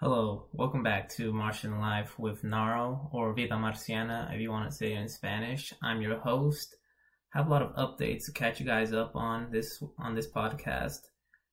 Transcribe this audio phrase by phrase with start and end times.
[0.00, 4.76] Hello, welcome back to Martian Life with Naro or Vida Marciana if you want to
[4.76, 5.72] say it in Spanish.
[5.82, 6.76] I'm your host.
[7.34, 10.30] I have a lot of updates to catch you guys up on this on this
[10.30, 11.00] podcast.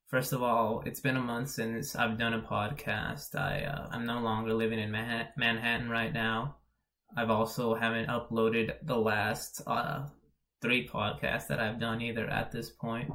[0.10, 3.34] First of all, it's been a month since I've done a podcast.
[3.34, 6.58] I uh, I'm no longer living in Manhattan right now.
[7.18, 10.06] I've also haven't uploaded the last uh,
[10.62, 13.12] three podcasts that I've done either at this point.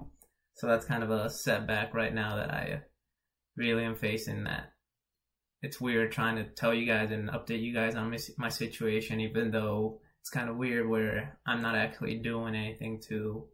[0.55, 2.81] So that's kind of a setback right now that I
[3.57, 4.70] really am facing that
[5.63, 9.21] it's weird trying to tell you guys and update you guys on my, my situation,
[9.21, 13.47] even though it's kind of weird where I'm not actually doing anything to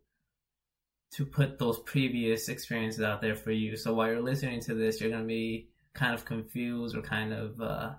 [1.14, 3.76] to put those previous experiences out there for you.
[3.76, 7.60] So while you're listening to this, you're gonna be kind of confused or kind of
[7.60, 7.90] uh,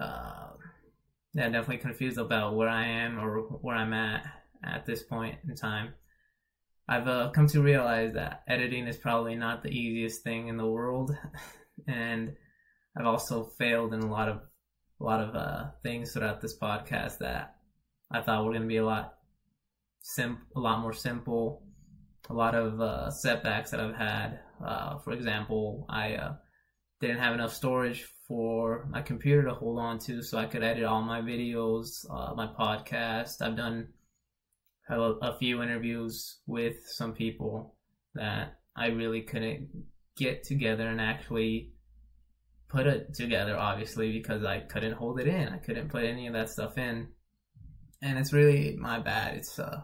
[0.00, 0.48] uh,
[1.34, 4.26] yeah, definitely confused about where I am or where I'm at
[4.64, 5.94] at this point in time.
[6.88, 10.66] I've uh, come to realize that editing is probably not the easiest thing in the
[10.66, 11.16] world,
[11.86, 12.36] and
[12.96, 14.40] I've also failed in a lot of
[15.00, 17.56] a lot of uh, things throughout this podcast that
[18.10, 19.14] I thought were going to be a lot
[20.02, 21.62] sim a lot more simple.
[22.30, 24.40] A lot of uh, setbacks that I've had.
[24.64, 26.34] Uh, for example, I uh,
[27.00, 30.84] didn't have enough storage for my computer to hold on to, so I could edit
[30.84, 33.42] all my videos, uh, my podcast.
[33.42, 33.88] I've done
[34.88, 37.74] a, a few interviews with some people
[38.14, 39.68] that I really couldn't
[40.16, 41.72] get together and actually
[42.72, 45.48] put it together, obviously, because I couldn't hold it in.
[45.48, 47.08] I couldn't put any of that stuff in.
[48.00, 49.36] And it's really my bad.
[49.36, 49.82] It's uh,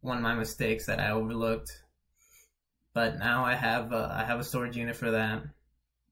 [0.00, 1.72] one of my mistakes that I overlooked.
[2.92, 5.42] But now I have uh, I have a storage unit for that.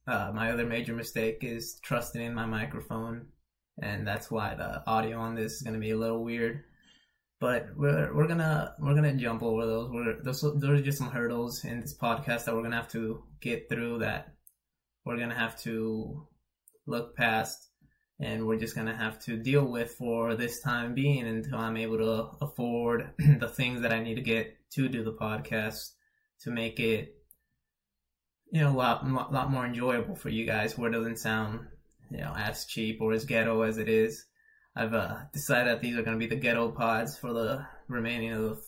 [0.07, 3.27] Uh, my other major mistake is trusting in my microphone,
[3.83, 6.65] and that's why the audio on this is going to be a little weird.
[7.41, 9.91] But we're we're gonna we're gonna jump over those.
[9.91, 13.23] We're those those are just some hurdles in this podcast that we're gonna have to
[13.41, 13.99] get through.
[13.99, 14.35] That
[15.09, 16.27] we're going to have to
[16.87, 17.71] look past
[18.21, 21.79] and we're just going to have to deal with for this time being until I'm
[21.79, 25.93] able to afford the things that I need to get to do the podcast
[26.43, 27.15] to make it
[28.53, 31.61] you know a lot a lot more enjoyable for you guys where it doesn't sound
[32.11, 34.27] you know as cheap or as ghetto as it is.
[34.77, 38.35] I've uh, decided that these are going to be the ghetto pods for the remaining
[38.35, 38.61] of the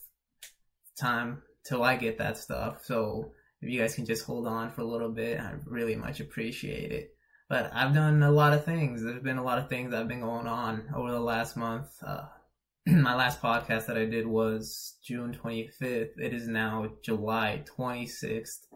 [0.99, 2.83] time till I get that stuff.
[2.85, 6.21] So if you guys can just hold on for a little bit, I really much
[6.21, 7.15] appreciate it.
[7.49, 9.03] But I've done a lot of things.
[9.03, 11.89] There's been a lot of things that have been going on over the last month.
[12.07, 12.27] Uh,
[12.87, 16.17] my last podcast that I did was June 25th.
[16.17, 18.67] It is now July 26th.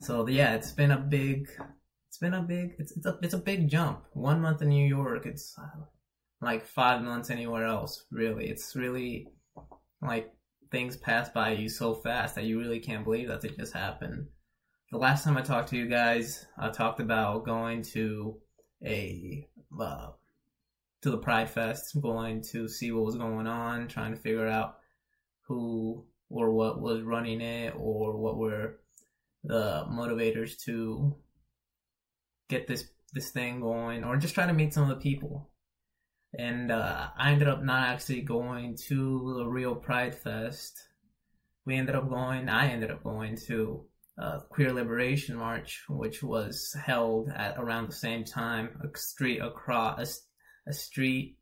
[0.00, 1.48] So yeah, it's been a big,
[2.08, 4.04] it's been a big, it's it's a it's a big jump.
[4.12, 5.84] One month in New York, it's uh,
[6.40, 8.04] like five months anywhere else.
[8.12, 9.28] Really, it's really
[10.00, 10.30] like
[10.70, 14.26] things pass by you so fast that you really can't believe that they just happened.
[14.90, 18.38] The last time I talked to you guys, I talked about going to
[18.84, 19.46] a
[19.78, 20.08] uh,
[21.02, 24.78] to the Pride Fest, going to see what was going on, trying to figure out
[25.42, 28.80] who or what was running it or what were
[29.44, 31.16] the motivators to
[32.48, 32.84] get this
[33.14, 35.48] this thing going or just trying to meet some of the people
[36.36, 40.78] and uh, I ended up not actually going to the real Pride Fest.
[41.64, 42.48] We ended up going.
[42.48, 43.84] I ended up going to
[44.18, 48.70] a Queer Liberation March, which was held at around the same time.
[48.82, 50.22] A street across
[50.66, 51.38] a, a street,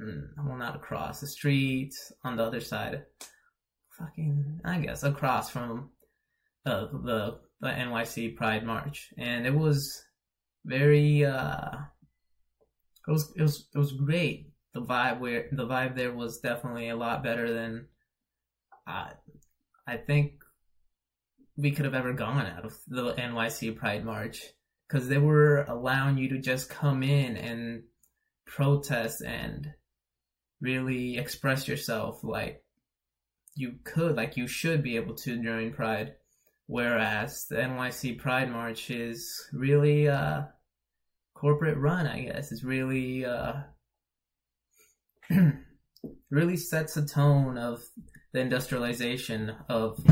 [0.00, 3.04] mm, well, not across the street on the other side.
[3.98, 5.90] Fucking, I guess across from
[6.66, 10.02] uh, the the NYC Pride March, and it was
[10.64, 11.26] very.
[11.26, 11.72] uh
[13.06, 14.50] it was it was it was great.
[14.72, 17.86] The vibe where the vibe there was definitely a lot better than
[18.86, 19.12] I
[19.86, 20.42] I think
[21.56, 24.42] we could have ever gone out of the NYC Pride March
[24.88, 27.84] because they were allowing you to just come in and
[28.46, 29.72] protest and
[30.60, 32.64] really express yourself like
[33.54, 36.14] you could, like you should be able to during Pride.
[36.66, 40.44] Whereas the NYC Pride March is really uh,
[41.44, 43.52] corporate run, I guess, is really uh,
[46.30, 47.82] really sets a tone of
[48.32, 50.02] the industrialization of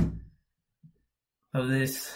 [1.55, 2.15] of this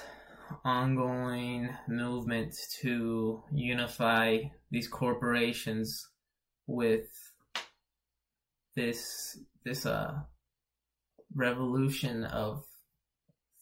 [0.66, 4.40] ongoing movement to unify
[4.70, 6.06] these corporations
[6.66, 7.08] with
[8.74, 10.12] this this uh
[11.34, 12.64] revolution of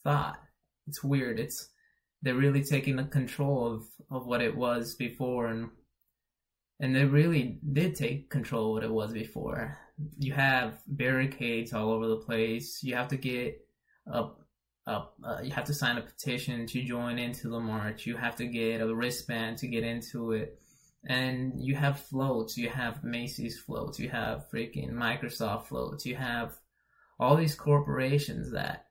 [0.02, 0.40] thought.
[0.88, 1.38] It's weird.
[1.38, 1.68] It's
[2.24, 5.68] they're really taking the control of, of what it was before and
[6.80, 9.78] and they really did take control of what it was before.
[10.18, 12.82] You have barricades all over the place.
[12.82, 13.60] You have to get
[14.08, 14.30] a
[14.86, 15.04] uh,
[15.42, 18.06] you have to sign a petition to join into the march.
[18.06, 20.58] You have to get a wristband to get into it.
[21.06, 26.54] And you have floats, you have Macy's floats, you have freaking Microsoft floats, you have
[27.20, 28.86] all these corporations that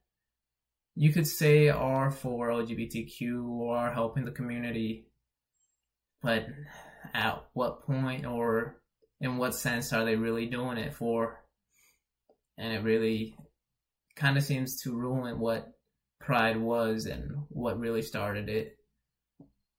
[0.96, 5.08] you could say are for LGBTQ or helping the community,
[6.22, 6.46] but
[7.14, 8.80] at what point or
[9.20, 11.44] in what sense are they really doing it for?
[12.58, 13.36] And it really
[14.16, 15.74] kind of seems to ruin what
[16.20, 18.78] Pride was and what really started it.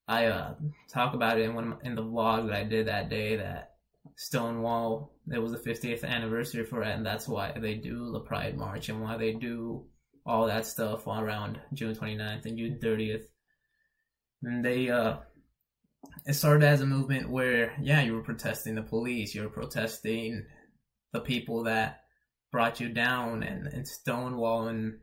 [0.07, 0.55] I uh,
[0.93, 3.71] talk about it in one in the vlog that I did that day that
[4.17, 8.59] Stonewall it was the 50th anniversary for it and that's why they do the Pride
[8.59, 9.87] March and why they do
[10.27, 13.25] all that stuff around June 29th and June 30th.
[14.43, 15.17] And they uh
[16.27, 20.45] it started as a movement where yeah, you were protesting the police, you were protesting
[21.13, 22.01] the people that
[22.51, 24.99] brought you down and, and Stonewall and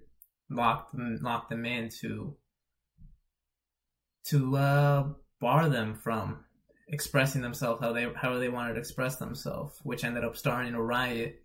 [0.49, 2.35] lock them locked them in to
[4.25, 5.07] to uh,
[5.39, 6.45] bar them from
[6.87, 10.81] expressing themselves how they how they wanted to express themselves, which ended up starting a
[10.81, 11.41] riot.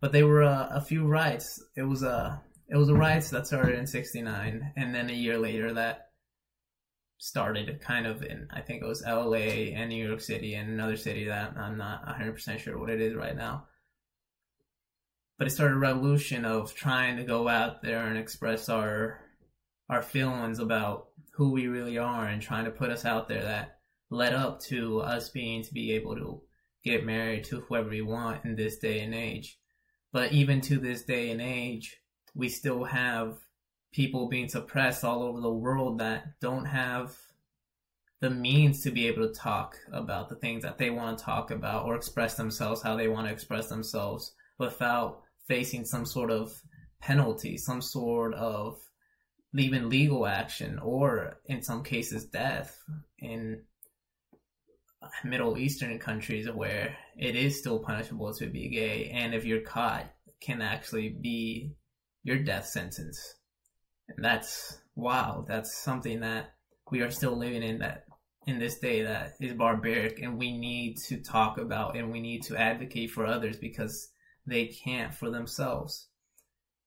[0.00, 1.62] But they were uh, a few riots.
[1.76, 2.36] It was a uh,
[2.68, 6.08] it was a riots that started in '69, and then a year later that
[7.18, 9.72] started kind of in I think it was L.A.
[9.72, 13.00] and New York City and another city that I'm not 100 percent sure what it
[13.00, 13.66] is right now
[15.38, 19.20] but it started a revolution of trying to go out there and express our
[19.88, 23.78] our feelings about who we really are and trying to put us out there that
[24.10, 26.40] led up to us being to be able to
[26.82, 29.58] get married to whoever we want in this day and age.
[30.12, 32.00] But even to this day and age,
[32.36, 33.36] we still have
[33.92, 37.16] people being suppressed all over the world that don't have
[38.20, 41.50] the means to be able to talk about the things that they want to talk
[41.50, 46.60] about or express themselves how they want to express themselves without facing some sort of
[47.00, 48.78] penalty, some sort of
[49.54, 52.78] even legal action, or in some cases, death
[53.18, 53.62] in
[55.24, 60.12] Middle Eastern countries where it is still punishable to be gay, and if you're caught,
[60.40, 61.74] can actually be
[62.26, 63.36] your death sentence.
[64.08, 65.44] And that's wow.
[65.46, 66.54] That's something that
[66.90, 68.04] we are still living in that
[68.46, 72.42] in this day that is barbaric, and we need to talk about and we need
[72.44, 74.10] to advocate for others because
[74.46, 76.08] they can't for themselves.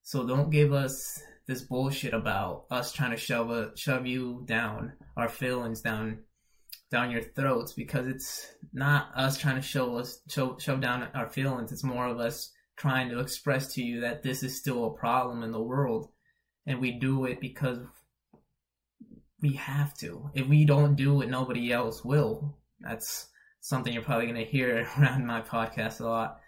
[0.04, 4.94] So don't give us this bullshit about us trying to shove a, shove you down,
[5.16, 6.20] our feelings down
[6.92, 11.30] down your throats because it's not us trying to show us shove, shove down our
[11.30, 11.72] feelings.
[11.72, 15.44] It's more of us trying to express to you that this is still a problem
[15.44, 16.10] in the world,
[16.66, 17.78] and we do it because
[19.42, 20.32] we have to.
[20.34, 22.58] If we don't do it, nobody else will.
[22.80, 23.28] That's
[23.62, 26.40] something you're probably going to hear around my podcast a lot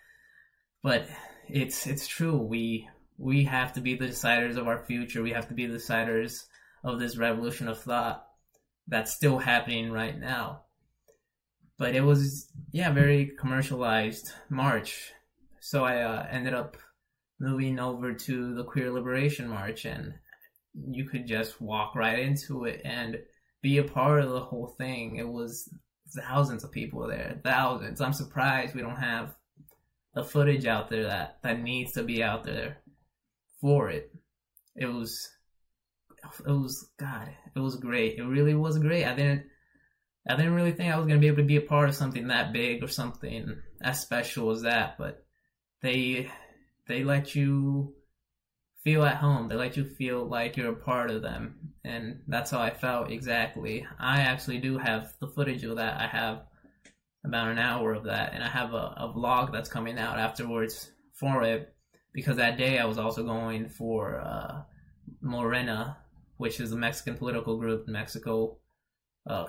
[0.83, 1.07] but
[1.47, 2.37] it's it's true.
[2.37, 2.87] We
[3.17, 5.21] we have to be the deciders of our future.
[5.21, 6.45] We have to be the deciders
[6.83, 8.25] of this revolution of thought
[8.87, 10.63] that's still happening right now.
[11.77, 15.11] But it was yeah, very commercialized march.
[15.61, 16.75] So I uh, ended up
[17.39, 20.15] moving over to the Queer Liberation March, and
[20.73, 23.19] you could just walk right into it and
[23.61, 25.17] be a part of the whole thing.
[25.17, 25.69] It was
[26.15, 28.01] thousands of people there, thousands.
[28.01, 29.35] I'm surprised we don't have
[30.15, 32.77] the footage out there that that needs to be out there
[33.61, 34.11] for it.
[34.75, 35.29] It was
[36.39, 38.17] it was God, it was great.
[38.17, 39.05] It really was great.
[39.05, 39.43] I didn't
[40.27, 42.29] I didn't really think I was gonna be able to be a part of something
[42.29, 45.23] that big or something as special as that, but
[45.81, 46.31] they
[46.87, 47.93] they let you
[48.83, 49.47] feel at home.
[49.47, 51.73] They let you feel like you're a part of them.
[51.83, 53.85] And that's how I felt exactly.
[53.99, 55.99] I actually do have the footage of that.
[55.99, 56.43] I have
[57.23, 60.91] about an hour of that, and I have a, a vlog that's coming out afterwards
[61.13, 61.73] for it
[62.13, 64.63] because that day I was also going for uh,
[65.21, 65.97] Morena,
[66.37, 68.57] which is a Mexican political group in Mexico,
[69.29, 69.45] uh,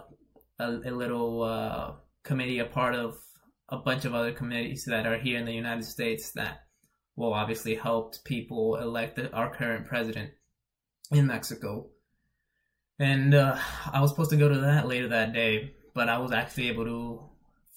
[0.59, 1.93] a, a, little uh,
[2.25, 3.17] committee, a part of
[3.73, 6.67] a bunch of other committees that are here in the United States that
[7.17, 10.31] will obviously help people elect the, our current president
[11.11, 11.89] in Mexico.
[12.99, 13.59] And uh,
[13.91, 16.85] I was supposed to go to that later that day, but I was actually able
[16.85, 17.21] to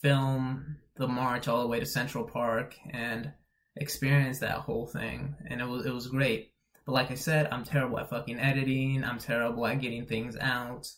[0.01, 3.31] film the march all the way to Central Park and
[3.77, 5.33] experience that whole thing.
[5.47, 6.51] And it was it was great.
[6.85, 9.01] But like I said, I'm terrible at fucking editing.
[9.05, 10.91] I'm terrible at getting things out.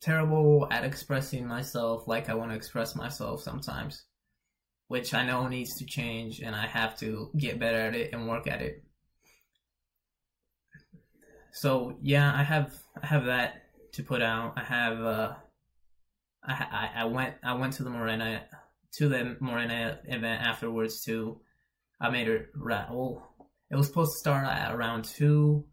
[0.00, 4.04] Terrible at expressing myself like I want to express myself sometimes.
[4.88, 8.28] Which I know needs to change and I have to get better at it and
[8.28, 8.84] work at it.
[11.52, 13.62] So yeah, I have I have that
[13.92, 14.54] to put out.
[14.56, 15.34] I have uh
[16.46, 18.42] I, I, went I went to the Morena
[18.96, 21.40] to the Morena event afterwards too.
[22.00, 22.86] I made it right.
[22.90, 23.34] Well,
[23.70, 25.64] it was supposed to start at around two.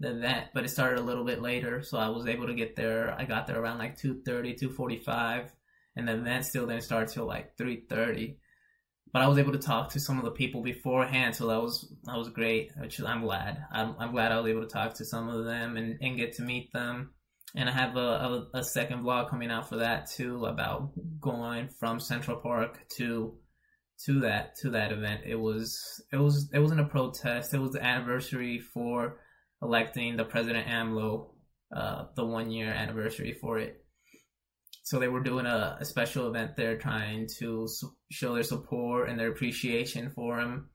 [0.00, 2.74] the event, but it started a little bit later, so I was able to get
[2.74, 3.14] there.
[3.18, 5.50] I got there around like 2.30, 2.45,
[5.96, 8.36] and the event still didn't start till like 3.30.
[9.14, 11.88] But I was able to talk to some of the people beforehand, so that was
[12.02, 12.72] that was great.
[12.76, 13.64] Which I'm glad.
[13.72, 16.34] I'm, I'm glad I was able to talk to some of them and, and get
[16.34, 17.12] to meet them.
[17.54, 20.90] And I have a, a, a second vlog coming out for that too about
[21.20, 23.38] going from Central Park to
[24.04, 25.20] to that to that event.
[25.24, 27.54] It was it was it wasn't a protest.
[27.54, 29.20] It was the anniversary for
[29.62, 31.30] electing the President AMLO,
[31.72, 33.83] uh, the one year anniversary for it.
[34.84, 39.08] So they were doing a, a special event there, trying to su- show their support
[39.08, 40.68] and their appreciation for him.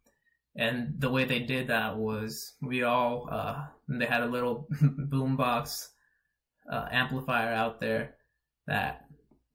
[0.55, 5.87] And the way they did that was we all uh, they had a little boombox
[6.69, 8.15] uh, amplifier out there
[8.65, 9.05] that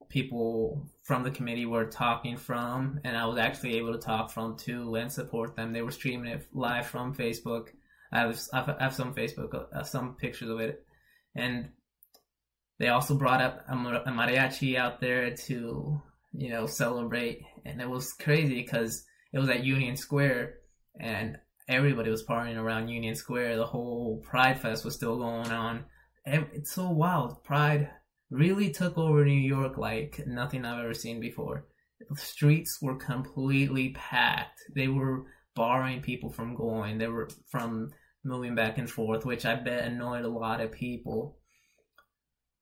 [0.08, 4.56] people from the committee were talking from, and I was actually able to talk from
[4.56, 5.72] too and support them.
[5.72, 7.70] They were streaming it live from Facebook.
[8.12, 10.86] I have I have some Facebook uh, some pictures of it,
[11.34, 11.70] and
[12.78, 16.02] they also brought up a, mariachi out there to
[16.32, 20.54] you know celebrate, and it was crazy because it was at Union Square,
[20.98, 21.38] and
[21.68, 23.56] everybody was partying around Union Square.
[23.56, 25.84] The whole Pride Fest was still going on.
[26.24, 27.44] It's so wild.
[27.44, 27.90] Pride
[28.30, 31.66] really took over New York like nothing I've ever seen before.
[32.10, 34.60] The streets were completely packed.
[34.74, 36.98] They were barring people from going.
[36.98, 37.92] They were from
[38.24, 41.38] moving back and forth, which I bet annoyed a lot of people.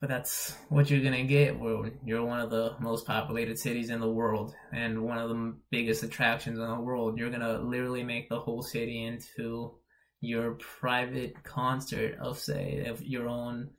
[0.03, 4.01] But that's what you're gonna get when you're one of the most populated cities in
[4.01, 7.17] the world and one of the biggest attractions in the world.
[7.17, 9.77] You're gonna literally make the whole city into
[10.21, 13.71] your private concert of say of your own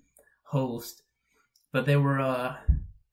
[0.43, 1.03] host.
[1.73, 2.55] But they were uh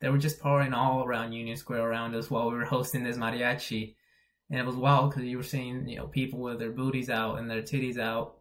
[0.01, 3.17] they were just pouring all around Union Square around us while we were hosting this
[3.17, 3.97] mariachi.
[4.51, 7.41] And it was wild because you were seeing, you know, people with their booties out
[7.41, 8.37] and their titties out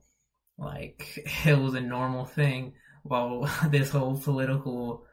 [0.60, 2.74] like it was a normal thing
[3.10, 5.06] while this whole political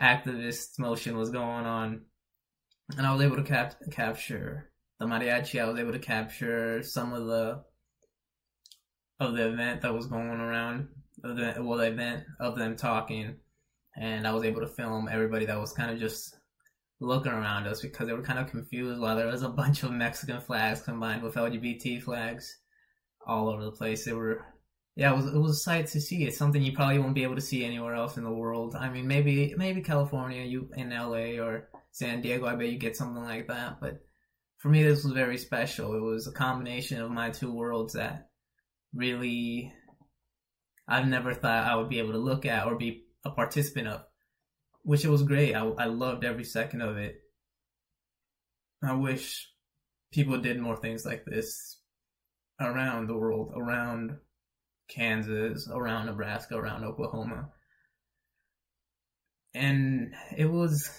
[0.00, 2.02] activist motion was going on.
[2.96, 5.60] And I was able to cap- capture the mariachi.
[5.60, 7.62] I was able to capture some of the
[9.20, 10.88] of the event that was going around,
[11.22, 13.36] of the well, the event of them talking,
[13.96, 16.36] and I was able to film everybody that was kind of just
[17.00, 19.92] looking around us because they were kind of confused while there was a bunch of
[19.92, 22.58] Mexican flags combined with LGBT flags
[23.26, 24.04] all over the place.
[24.04, 24.44] They were
[24.96, 26.24] yeah, it was it was a sight to see.
[26.24, 28.76] It's something you probably won't be able to see anywhere else in the world.
[28.78, 32.96] I mean, maybe maybe California, you in LA or San Diego, I bet you get
[32.96, 33.80] something like that.
[33.80, 34.04] But
[34.58, 35.94] for me, this was very special.
[35.94, 38.28] It was a combination of my two worlds that
[38.94, 39.72] really
[40.86, 44.04] I've never thought I would be able to look at or be a participant of.
[44.82, 45.54] Which it was great.
[45.54, 47.16] I I loved every second of it.
[48.80, 49.50] I wish
[50.12, 51.80] people did more things like this
[52.60, 54.18] around the world, around
[54.88, 57.50] Kansas, around Nebraska, around Oklahoma.
[59.54, 60.90] And it was,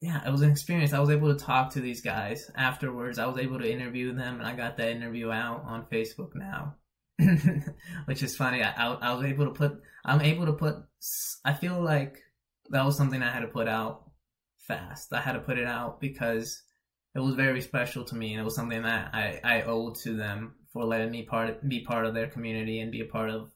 [0.00, 0.92] yeah, it was an experience.
[0.92, 3.18] I was able to talk to these guys afterwards.
[3.18, 6.76] I was able to interview them, and I got that interview out on Facebook now.
[8.06, 8.62] Which is funny.
[8.62, 10.76] I, I, was able to put, I'm able to put,
[11.44, 12.16] I feel like
[12.70, 14.10] that was something I had to put out
[14.56, 15.12] fast.
[15.12, 16.62] I had to put it out because
[17.14, 20.14] it was very special to me and it was something that I, I owed to
[20.14, 23.50] them for letting me part be part of their community and be a part of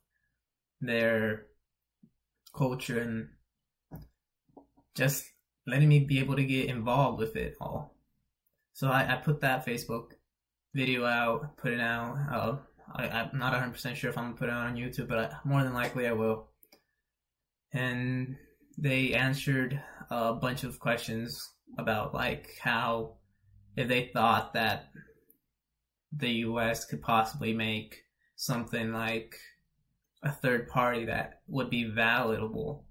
[0.80, 1.46] their
[2.56, 3.28] culture and
[4.94, 5.24] just
[5.66, 7.94] letting me be able to get involved with it all.
[8.74, 10.12] So I, I put that Facebook
[10.74, 12.16] video out, put it out.
[12.32, 12.56] Uh,
[12.94, 15.30] I, am not 100% sure if I'm to put it out on YouTube, but I,
[15.44, 16.48] more than likely I will.
[17.72, 18.36] And
[18.76, 19.80] they answered
[20.10, 23.14] a bunch of questions about like how
[23.76, 24.90] if they thought that
[26.16, 28.04] the US could possibly make
[28.36, 29.36] something like
[30.22, 32.82] a third party that would be validable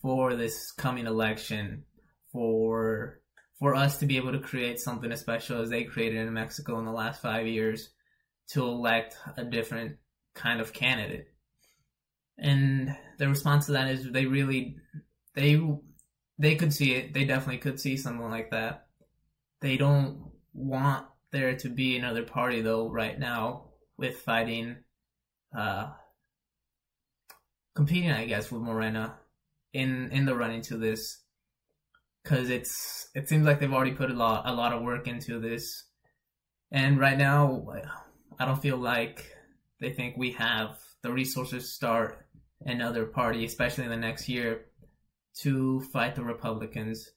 [0.00, 1.84] for this coming election
[2.32, 3.20] for
[3.58, 6.78] for us to be able to create something as special as they created in Mexico
[6.78, 7.90] in the last five years
[8.48, 9.96] to elect a different
[10.34, 11.26] kind of candidate.
[12.38, 14.76] And the response to that is they really
[15.34, 15.60] they
[16.38, 17.12] they could see it.
[17.12, 18.86] They definitely could see something like that.
[19.60, 24.76] They don't want there to be another party though right now with fighting
[25.56, 25.90] uh
[27.74, 29.16] competing I guess with Morena
[29.72, 31.22] in in the running to this.
[32.24, 35.38] Cuz it's it seems like they've already put a lot a lot of work into
[35.38, 35.84] this.
[36.70, 37.66] And right now
[38.38, 39.34] I don't feel like
[39.80, 42.26] they think we have the resources to start
[42.66, 44.66] another party especially in the next year
[45.32, 47.12] to fight the Republicans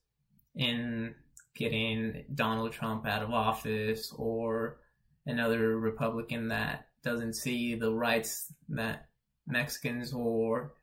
[0.55, 1.15] in
[1.55, 4.77] getting Donald Trump out of office or
[5.25, 9.07] another Republican that doesn't see the rights that
[9.47, 10.73] Mexicans or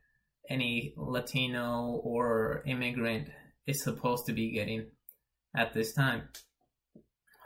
[0.49, 3.29] any Latino or immigrant
[3.67, 4.87] is supposed to be getting
[5.55, 6.29] at this time.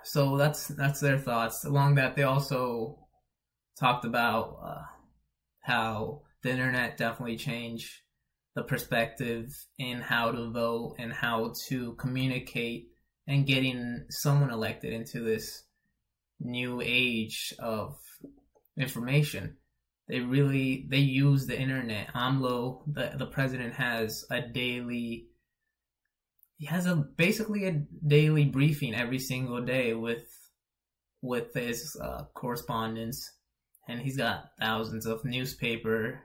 [0.04, 1.64] So that's that's their thoughts.
[1.64, 3.00] Along that, they also
[3.80, 4.82] talked about uh,
[5.62, 7.90] how the internet definitely changed
[8.56, 9.48] the perspective
[9.80, 12.90] in how to vote and how to communicate
[13.28, 15.64] and getting someone elected into this
[16.40, 17.98] new age of
[18.78, 19.58] information.
[20.08, 22.14] They really they use the internet.
[22.14, 25.28] AMLO, the the president has a daily
[26.58, 30.28] he has a basically a daily briefing every single day with
[31.22, 33.32] with his uh, correspondence,
[33.88, 36.22] and he's got thousands of newspaper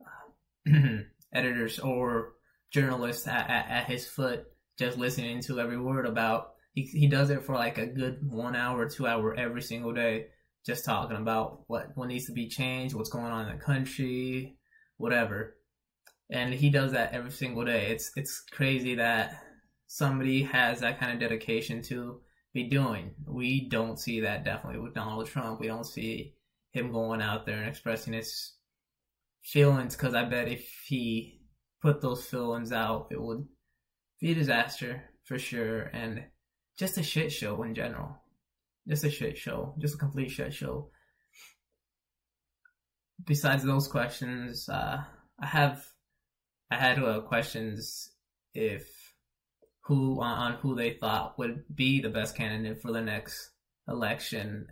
[0.00, 0.70] uh,
[1.34, 2.32] editors or
[2.70, 4.46] journalists at, at, at, his foot,
[4.78, 6.52] just listening to every word about.
[6.74, 10.26] He he does it for like a good one hour, two hour every single day,
[10.64, 14.56] just talking about what what needs to be changed, what's going on in the country,
[14.98, 15.56] whatever.
[16.30, 17.86] And he does that every single day.
[17.86, 19.42] It's it's crazy that
[19.86, 22.20] somebody has that kind of dedication to
[22.52, 23.14] be doing.
[23.26, 25.60] We don't see that definitely with Donald Trump.
[25.60, 26.34] We don't see
[26.72, 28.54] him going out there and expressing his
[29.42, 31.40] feelings because I bet if he
[31.80, 33.46] put those feelings out, it would
[34.20, 36.24] be a disaster for sure and
[36.78, 38.16] just a shit show in general.
[38.88, 40.90] Just a shit show, just a complete shit show.
[43.24, 45.02] Besides those questions, uh,
[45.40, 45.84] I have
[46.70, 48.10] I had uh, questions
[48.54, 48.86] if
[49.82, 53.50] who on who they thought would be the best candidate for the next
[53.88, 54.66] election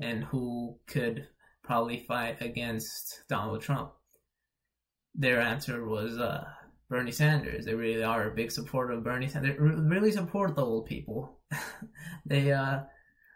[0.00, 1.28] and who could
[1.62, 3.92] probably fight against Donald Trump.
[5.14, 6.44] Their answer was uh,
[6.88, 7.64] Bernie Sanders.
[7.64, 9.56] They really are a big supporter of Bernie Sanders.
[9.56, 11.40] They really support the old people.
[12.26, 12.80] they, uh,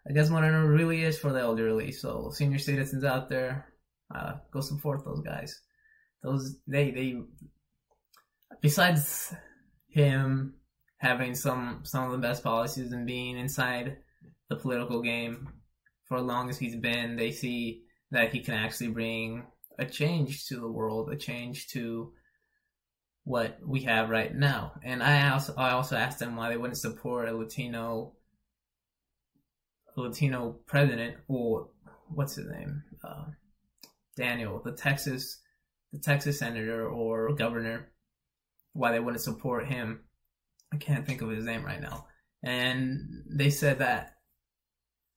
[0.08, 1.92] I guess, Morena really is for the elderly.
[1.92, 3.72] So, senior citizens out there,
[4.14, 5.60] uh, go support those guys.
[6.22, 7.16] Those they they.
[8.60, 9.34] Besides
[9.88, 10.54] him
[10.98, 13.98] having some some of the best policies and being inside
[14.48, 15.48] the political game
[16.06, 17.16] for as long as he's been.
[17.16, 19.44] They see that he can actually bring
[19.78, 22.12] a change to the world, a change to
[23.28, 24.72] what we have right now.
[24.82, 28.14] And I also I also asked them why they wouldn't support a Latino
[29.94, 31.68] a Latino president or
[32.08, 33.26] what's his name uh,
[34.16, 35.40] Daniel, the Texas
[35.92, 37.92] the Texas senator or governor,
[38.72, 40.00] why they wouldn't support him
[40.72, 42.06] I can't think of his name right now.
[42.42, 44.14] And they said that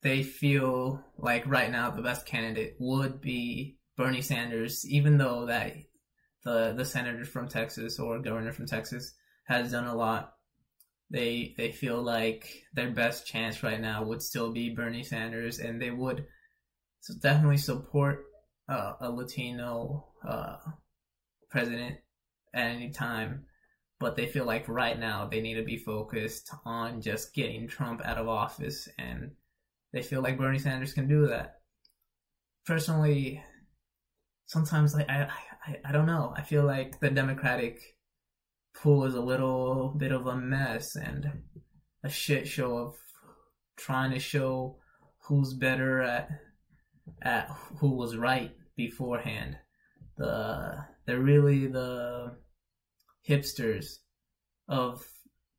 [0.02, 5.76] they feel like right now the best candidate would be Bernie Sanders, even though that
[6.44, 9.12] the the senator from Texas or governor from Texas
[9.44, 10.34] has done a lot.
[11.10, 15.80] They they feel like their best chance right now would still be Bernie Sanders, and
[15.80, 16.26] they would
[17.20, 18.24] definitely support
[18.68, 20.56] uh, a Latino uh,
[21.50, 21.96] president
[22.54, 23.46] at any time
[24.02, 28.02] but they feel like right now they need to be focused on just getting Trump
[28.04, 29.30] out of office, and
[29.92, 31.60] they feel like Bernie Sanders can do that.
[32.66, 33.42] Personally,
[34.52, 35.28] sometimes I I,
[35.66, 36.34] I, I don't know.
[36.36, 37.80] I feel like the Democratic
[38.74, 41.42] pool is a little bit of a mess and
[42.04, 42.96] a shit show of
[43.76, 44.76] trying to show
[45.24, 46.28] who's better at
[47.22, 49.56] at who was right beforehand.
[50.18, 52.36] The they're really the
[53.28, 53.86] hipsters
[54.68, 55.04] of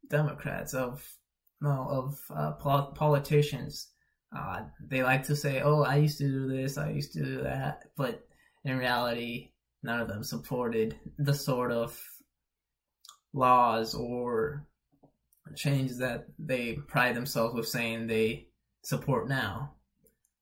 [0.10, 1.03] Democrats, of
[1.62, 2.51] no, of uh,
[2.93, 3.89] politicians.
[4.36, 7.43] Uh, they like to say, "Oh, I used to do this, I used to do
[7.43, 8.27] that," but
[8.65, 11.99] in reality, none of them supported the sort of
[13.34, 14.67] laws or
[15.56, 18.47] changes that they pride themselves with saying they
[18.84, 19.73] support now.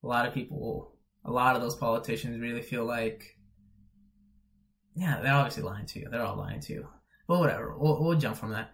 [0.03, 3.23] A lot of people, a lot of those politicians really feel like,
[4.95, 6.07] yeah, they're obviously lying to you.
[6.09, 6.87] They're all lying to you.
[7.27, 8.71] But whatever, we'll, we'll jump from that.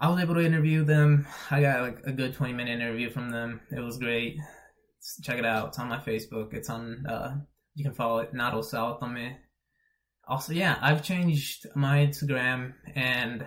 [0.00, 1.26] I was able to interview them.
[1.50, 3.60] I got like a good 20 minute interview from them.
[3.70, 4.38] It was great.
[5.22, 5.68] Check it out.
[5.68, 6.54] It's on my Facebook.
[6.54, 7.36] It's on, uh,
[7.78, 9.36] you can follow it, Naro South on me.
[10.26, 13.46] Also, yeah, I've changed my Instagram and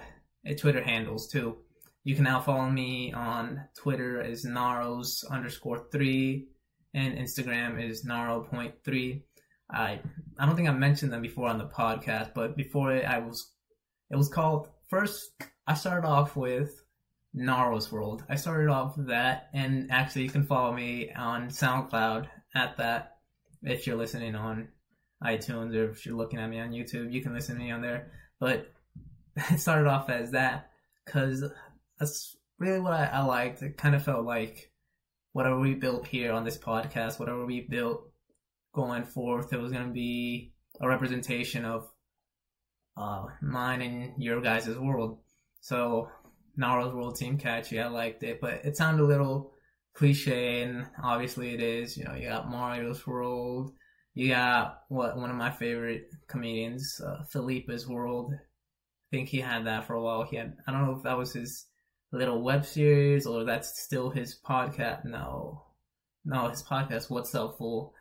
[0.49, 1.57] uh, Twitter handles too.
[2.05, 6.47] You can now follow me on Twitter as Naros underscore three
[6.93, 9.25] and Instagram is Naro point three.
[9.69, 9.99] I
[10.39, 13.51] I don't think I mentioned them before on the podcast, but before it, I was
[14.09, 15.29] it was called first.
[15.67, 16.81] I started off with
[17.35, 18.23] Naro's World.
[18.29, 23.10] I started off with that, and actually, you can follow me on SoundCloud at that.
[23.63, 24.69] If you're listening on
[25.23, 27.81] iTunes or if you're looking at me on YouTube, you can listen to me on
[27.81, 28.11] there.
[28.39, 28.71] But
[29.35, 30.69] it started off as that
[31.05, 31.43] because
[31.99, 33.61] that's really what I, I liked.
[33.61, 34.71] It kind of felt like
[35.33, 38.09] whatever we built here on this podcast, whatever we built
[38.73, 41.87] going forth, it was going to be a representation of
[42.97, 45.19] uh, mine and your guys' world.
[45.61, 46.09] So
[46.57, 47.79] Naro's World Team catchy.
[47.79, 49.50] I liked it, but it sounded a little
[49.93, 51.97] cliche, and obviously it is.
[51.97, 53.71] You know, you got Mario's World,
[54.13, 58.33] you got what one of my favorite comedians, uh, Felipe's World.
[58.33, 58.37] I
[59.09, 60.23] think he had that for a while.
[60.23, 61.65] He had I don't know if that was his
[62.11, 65.05] little web series or that's still his podcast.
[65.05, 65.63] No,
[66.25, 67.09] no, his podcast.
[67.09, 67.93] What's up, fool?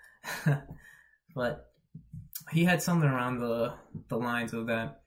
[1.34, 1.70] but
[2.50, 3.74] he had something around the
[4.08, 5.02] the lines of that.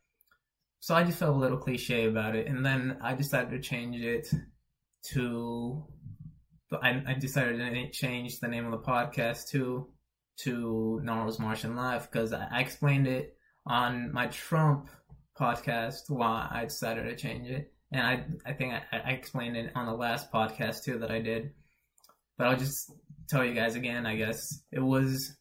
[0.80, 3.98] So I just felt a little cliche about it, and then I decided to change
[3.98, 4.28] it
[5.12, 5.86] to.
[6.81, 9.89] I, I decided to change the name of the podcast to
[10.39, 14.89] to Naro's Martian Life because I, I explained it on my Trump
[15.39, 19.71] podcast why I decided to change it, and I I think I, I explained it
[19.75, 21.51] on the last podcast too that I did,
[22.38, 22.91] but I'll just
[23.29, 24.05] tell you guys again.
[24.05, 25.36] I guess it was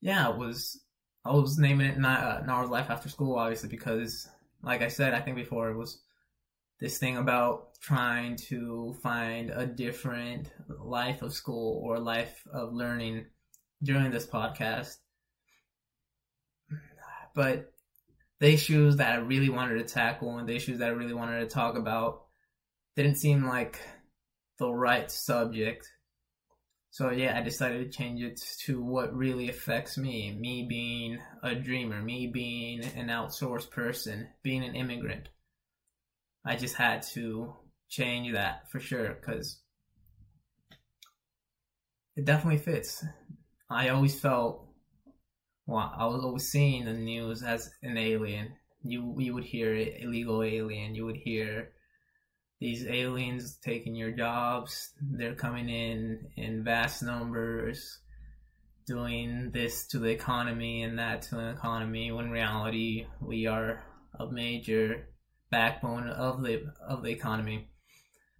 [0.00, 0.80] yeah, it was
[1.26, 4.28] I was naming it uh, Life After School, obviously, because,
[4.62, 6.00] like I said, I think before it was
[6.80, 13.26] this thing about trying to find a different life of school or life of learning
[13.82, 14.96] during this podcast.
[17.34, 17.72] But
[18.40, 21.40] the issues that I really wanted to tackle and the issues that I really wanted
[21.40, 22.24] to talk about
[22.94, 23.80] didn't seem like
[24.58, 25.86] the right subject
[26.96, 30.32] so yeah, I decided to change it to what really affects me.
[30.32, 35.28] Me being a dreamer, me being an outsourced person, being an immigrant.
[36.46, 37.54] I just had to
[37.88, 39.60] change that for sure because
[42.14, 43.04] it definitely fits.
[43.68, 44.68] I always felt,
[45.66, 48.54] well, I was always seeing the news as an alien.
[48.82, 50.94] You you would hear illegal alien.
[50.94, 51.72] You would hear
[52.60, 54.92] these aliens taking your jobs.
[55.02, 57.98] They're coming in in vast numbers,
[58.86, 62.12] doing this to the economy and that to the economy.
[62.12, 63.82] When reality, we are
[64.14, 65.08] a major
[65.50, 67.68] backbone of the of the economy.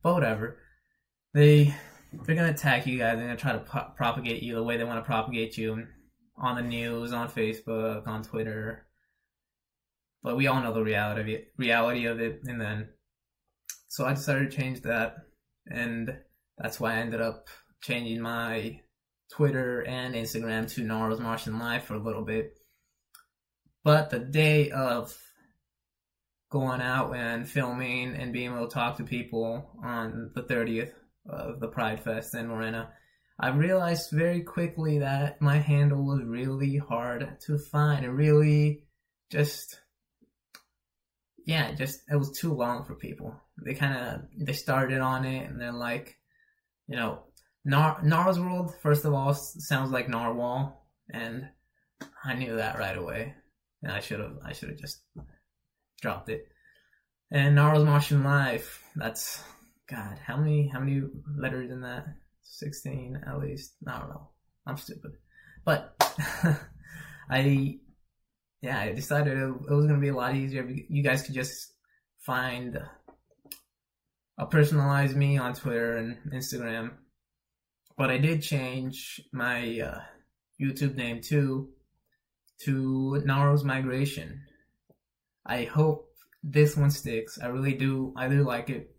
[0.02, 0.58] But whatever,
[1.34, 1.74] they
[2.24, 3.16] they're gonna attack you guys.
[3.16, 5.86] They're gonna try to pro- propagate you the way they want to propagate you
[6.36, 8.86] on the news, on Facebook, on Twitter.
[10.22, 12.88] But we all know the reality of it, reality of it, and then
[13.88, 15.16] so I decided to change that,
[15.66, 16.18] and
[16.58, 17.48] that's why I ended up
[17.82, 18.80] changing my
[19.32, 22.58] Twitter and Instagram to Naro's Martian Life for a little bit.
[23.84, 25.16] But the day of
[26.50, 30.92] going out and filming and being able to talk to people on the 30th
[31.28, 32.90] of the Pride Fest in Morena,
[33.38, 38.04] I realized very quickly that my handle was really hard to find.
[38.04, 38.84] It really
[39.30, 39.80] just
[41.46, 43.34] yeah, just it was too long for people.
[43.64, 46.18] They kind of they started on it and they're like,
[46.88, 47.22] you know,
[47.64, 51.48] Nar- Naro's World first of all sounds like Narwhal, and
[52.24, 53.34] I knew that right away,
[53.82, 55.02] and I should have I should have just
[56.00, 56.48] dropped it.
[57.30, 59.42] And Naro's Martian Life, that's
[59.88, 61.02] God, how many how many
[61.38, 62.06] letters in that?
[62.42, 63.74] Sixteen at least.
[63.86, 64.28] I don't know.
[64.66, 65.12] I'm stupid,
[65.64, 65.94] but
[67.30, 67.78] I
[68.62, 70.68] yeah, I decided it, it was to be a lot easier.
[70.88, 71.72] You guys could just
[72.20, 72.80] find
[74.38, 76.92] a personalized me on Twitter and Instagram.
[77.96, 80.00] But I did change my uh,
[80.60, 81.70] YouTube name too
[82.64, 84.42] to Naro's Migration.
[85.46, 86.10] I hope
[86.42, 87.38] this one sticks.
[87.40, 88.12] I really do.
[88.16, 88.94] I do like it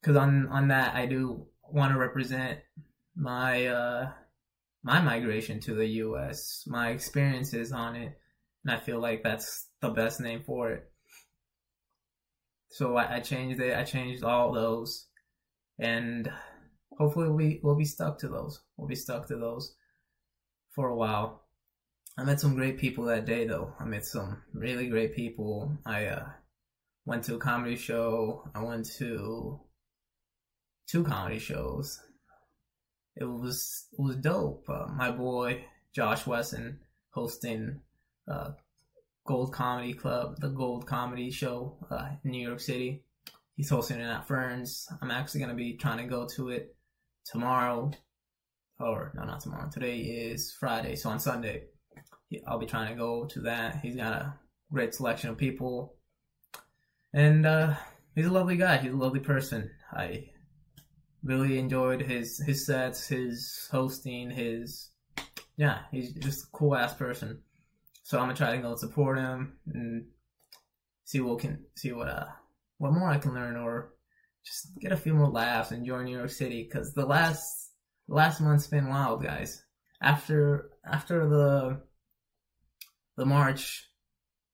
[0.00, 2.60] because on on that I do want to represent
[3.16, 4.10] my uh,
[4.82, 6.64] my migration to the U.S.
[6.66, 8.16] My experiences on it
[8.64, 10.90] and I feel like that's the best name for it.
[12.70, 13.76] So I, I changed it.
[13.76, 15.06] I changed all those,
[15.78, 16.30] and
[16.96, 18.60] hopefully we we'll be stuck to those.
[18.76, 19.74] We'll be stuck to those
[20.74, 21.42] for a while.
[22.20, 23.72] I met some great people that day, though.
[23.80, 25.78] I met some really great people.
[25.86, 26.26] I uh,
[27.06, 28.46] went to a comedy show.
[28.54, 29.58] I went to
[30.86, 31.98] two comedy shows.
[33.16, 34.66] It was it was dope.
[34.68, 37.80] Uh, my boy Josh Wesson hosting
[38.30, 38.50] uh,
[39.26, 43.02] Gold Comedy Club, the Gold Comedy Show uh, in New York City.
[43.56, 44.86] He's hosting it at Ferns.
[45.00, 46.76] I'm actually to be trying to go to it
[47.24, 47.92] tomorrow.
[48.78, 49.70] Or, no, not tomorrow.
[49.72, 51.64] Today is Friday, so on Sunday,
[52.46, 53.80] I'll be trying to go to that.
[53.82, 54.34] He's got a
[54.72, 55.96] great selection of people.
[57.12, 57.74] And uh,
[58.14, 58.78] he's a lovely guy.
[58.78, 59.70] He's a lovely person.
[59.92, 60.30] I
[61.22, 64.90] really enjoyed his his sets, his hosting, his
[65.56, 67.40] yeah, he's just a cool ass person.
[68.04, 70.06] So I'm gonna try to go support him and
[71.04, 72.26] see what can see what uh
[72.78, 73.92] what more I can learn or
[74.44, 77.72] just get a few more laughs and join New York City because the last
[78.08, 79.62] last month's been wild, guys.
[80.00, 81.82] after after the
[83.20, 83.86] the march,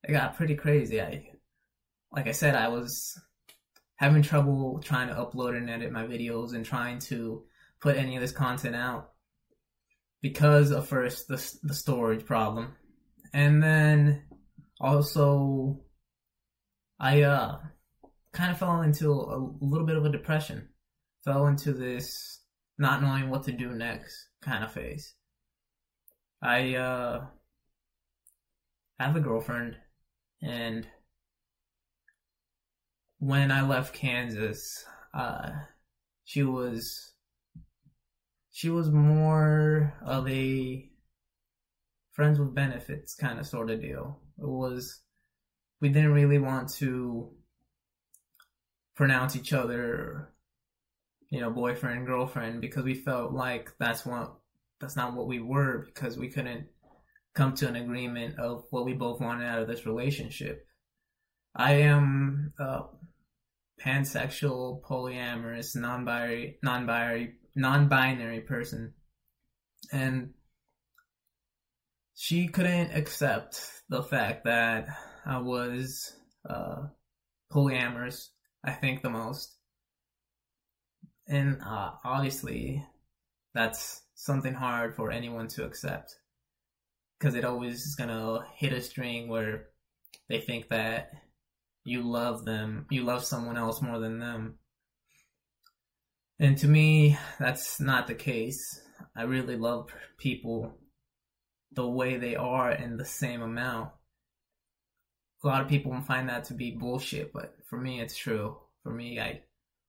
[0.02, 1.00] it got pretty crazy.
[1.00, 1.31] I
[2.12, 3.18] like I said, I was
[3.94, 7.44] having trouble trying to upload and edit my videos and trying to
[7.81, 9.12] put any of this content out
[10.20, 12.74] because of first the the storage problem,
[13.33, 14.24] and then
[14.81, 15.81] also
[16.98, 17.59] I uh
[18.33, 20.68] kind of fell into a, little bit of a depression,
[21.24, 22.40] fell into this
[22.79, 25.14] not knowing what to do next kind of phase.
[26.42, 27.26] I uh
[28.98, 29.76] have a girlfriend
[30.42, 30.87] and
[33.18, 35.50] when I left Kansas, uh
[36.24, 37.12] she was
[38.50, 40.90] she was more of a
[42.12, 44.20] friends with benefits kind of sort of deal.
[44.38, 45.02] It was
[45.80, 47.30] we didn't really want to
[48.94, 50.32] pronounce each other
[51.30, 54.35] you know boyfriend girlfriend because we felt like that's what
[54.80, 56.66] that's not what we were because we couldn't
[57.37, 60.66] come to an agreement of what we both wanted out of this relationship.
[61.55, 62.85] I am a
[63.81, 68.94] pansexual polyamorous non-binary non-binary non-binary person.
[69.92, 70.31] And
[72.14, 74.88] she couldn't accept the fact that
[75.27, 76.16] i was
[76.49, 76.87] uh,
[77.53, 78.29] polyamorous
[78.64, 79.55] i think the most.
[81.29, 82.83] And uh, obviously
[83.53, 86.14] that's something hard for anyone to accept
[87.18, 89.66] because it always is gonna hit a string where
[90.29, 91.11] they think that
[91.85, 94.59] you love them you love someone else more than them
[96.38, 98.81] and to me, that's not the case.
[99.16, 100.79] I really love people
[101.72, 103.90] the way they are in the same amount.
[105.42, 108.59] A lot of people find that to be bullshit, but for me, it's true.
[108.83, 109.42] For me, I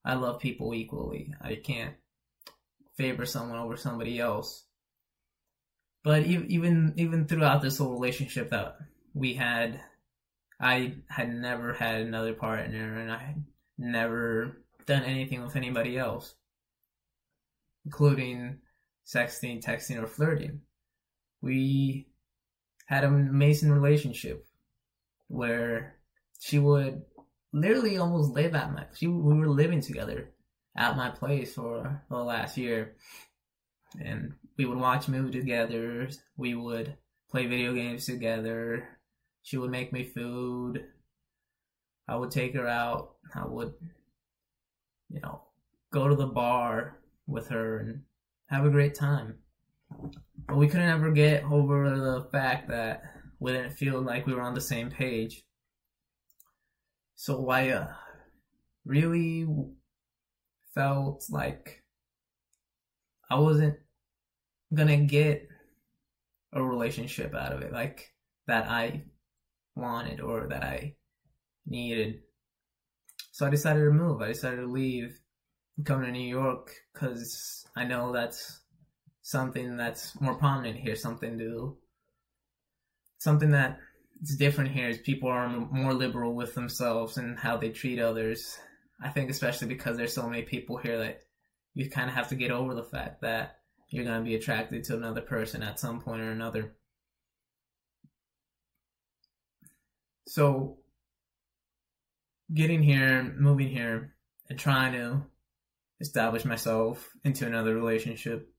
[0.05, 1.33] I love people equally.
[1.41, 1.95] I can't
[2.95, 4.65] favor someone over somebody else.
[6.07, 8.77] But even even throughout this whole relationship that
[9.13, 9.81] we had,
[10.57, 13.43] I had never had another partner, and I had
[13.77, 16.33] never done anything with anybody else,
[17.83, 18.59] including
[19.05, 20.61] sexting, texting, or flirting.
[21.41, 22.07] We
[22.85, 24.47] had an amazing relationship
[25.27, 25.97] where
[26.39, 27.01] she would
[27.51, 30.29] literally almost live at my she we were living together
[30.73, 32.95] at my place for the last year
[33.99, 36.95] and we would watch movies together we would
[37.29, 38.87] play video games together
[39.43, 40.85] she would make me food
[42.07, 43.73] i would take her out i would
[45.09, 45.41] you know,
[45.91, 48.01] go to the bar with her and
[48.47, 49.35] have a great time.
[50.47, 53.01] But we couldn't ever get over the fact that
[53.39, 55.43] we didn't feel like we were on the same page.
[57.15, 57.87] So I uh,
[58.85, 59.47] really
[60.73, 61.83] felt like
[63.29, 63.77] I wasn't
[64.73, 65.47] gonna get
[66.53, 68.11] a relationship out of it, like
[68.47, 69.03] that I
[69.75, 70.95] wanted or that I
[71.65, 72.21] needed.
[73.31, 74.21] So I decided to move.
[74.21, 75.19] I decided to leave
[75.83, 78.61] come to New York because I know that's
[79.21, 81.77] something that's more prominent here, something to
[83.19, 83.79] something that
[84.21, 88.57] is different here is people are more liberal with themselves and how they treat others.
[89.01, 91.21] I think especially because there's so many people here that
[91.73, 93.56] you kind of have to get over the fact that
[93.89, 96.73] you're going to be attracted to another person at some point or another.
[100.27, 100.77] So
[102.53, 104.13] getting here, moving here,
[104.49, 105.23] and trying to
[105.99, 108.49] establish myself into another relationship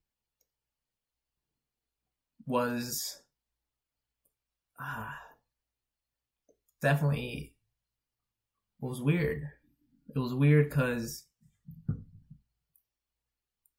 [2.46, 3.20] was
[4.82, 5.10] uh,
[6.80, 7.54] definitely
[8.80, 9.42] was weird.
[10.14, 11.24] It was weird because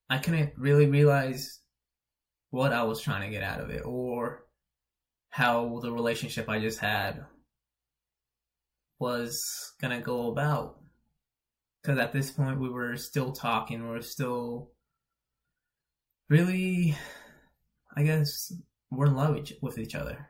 [0.09, 1.59] I couldn't really realize
[2.49, 4.45] what I was trying to get out of it or
[5.29, 7.23] how the relationship I just had
[8.99, 10.79] was gonna go about.
[11.81, 13.87] Because at this point, we were still talking.
[13.87, 14.71] We are still
[16.27, 16.95] really,
[17.95, 18.51] I guess,
[18.91, 20.29] we're in love with each other.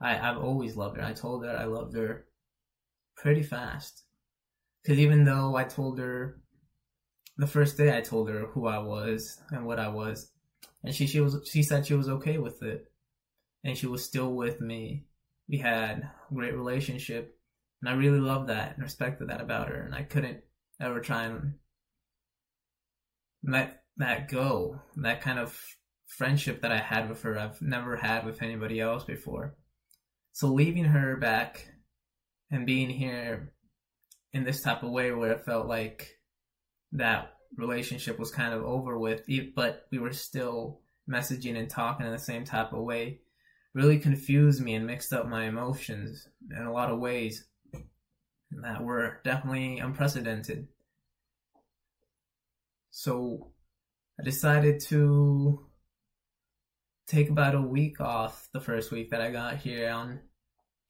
[0.00, 1.04] I, I've always loved her.
[1.04, 2.26] I told her I loved her
[3.16, 4.04] pretty fast.
[4.82, 6.40] Because even though I told her
[7.38, 10.30] the first day, I told her who I was and what I was,
[10.82, 12.90] and she she was she said she was okay with it,
[13.64, 15.06] and she was still with me.
[15.48, 17.38] We had a great relationship,
[17.80, 19.80] and I really loved that and respected that about her.
[19.80, 20.40] And I couldn't
[20.80, 21.54] ever try and
[23.44, 24.80] let that go.
[24.96, 25.56] That kind of
[26.08, 29.54] friendship that I had with her, I've never had with anybody else before.
[30.32, 31.68] So leaving her back
[32.50, 33.52] and being here
[34.32, 36.17] in this type of way where it felt like
[36.92, 39.22] that relationship was kind of over with,
[39.54, 43.20] but we were still messaging and talking in the same type of way
[43.74, 47.46] really confused me and mixed up my emotions in a lot of ways
[48.50, 50.68] that were definitely unprecedented.
[52.90, 53.52] So
[54.18, 55.66] I decided to
[57.06, 60.20] take about a week off the first week that I got here on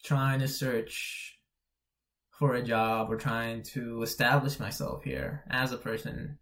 [0.02, 1.37] trying to search
[2.38, 6.38] for a job or trying to establish myself here as a person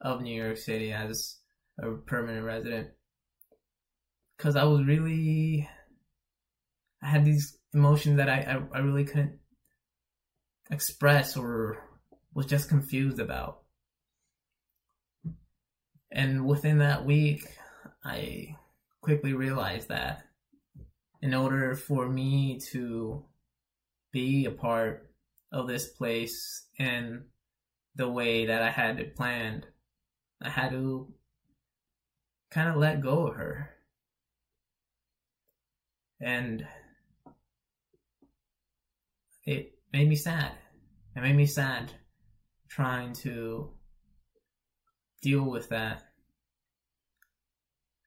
[0.00, 1.36] of New York City as
[1.78, 2.88] a permanent resident.
[4.36, 5.68] Because I was really,
[7.02, 8.40] I had these emotions that I,
[8.72, 9.38] I, I really couldn't
[10.70, 11.78] express or
[12.32, 13.60] was just confused about.
[16.10, 17.44] And within that week,
[18.02, 18.56] I
[19.02, 20.24] quickly realized that
[21.20, 23.24] in order for me to
[24.12, 25.10] be a part
[25.54, 27.22] of this place in
[27.94, 29.66] the way that I had it planned,
[30.42, 31.14] I had to
[32.50, 33.70] kind of let go of her.
[36.20, 36.66] And
[39.44, 40.52] it made me sad.
[41.14, 41.92] It made me sad
[42.68, 43.70] trying to
[45.22, 46.02] deal with that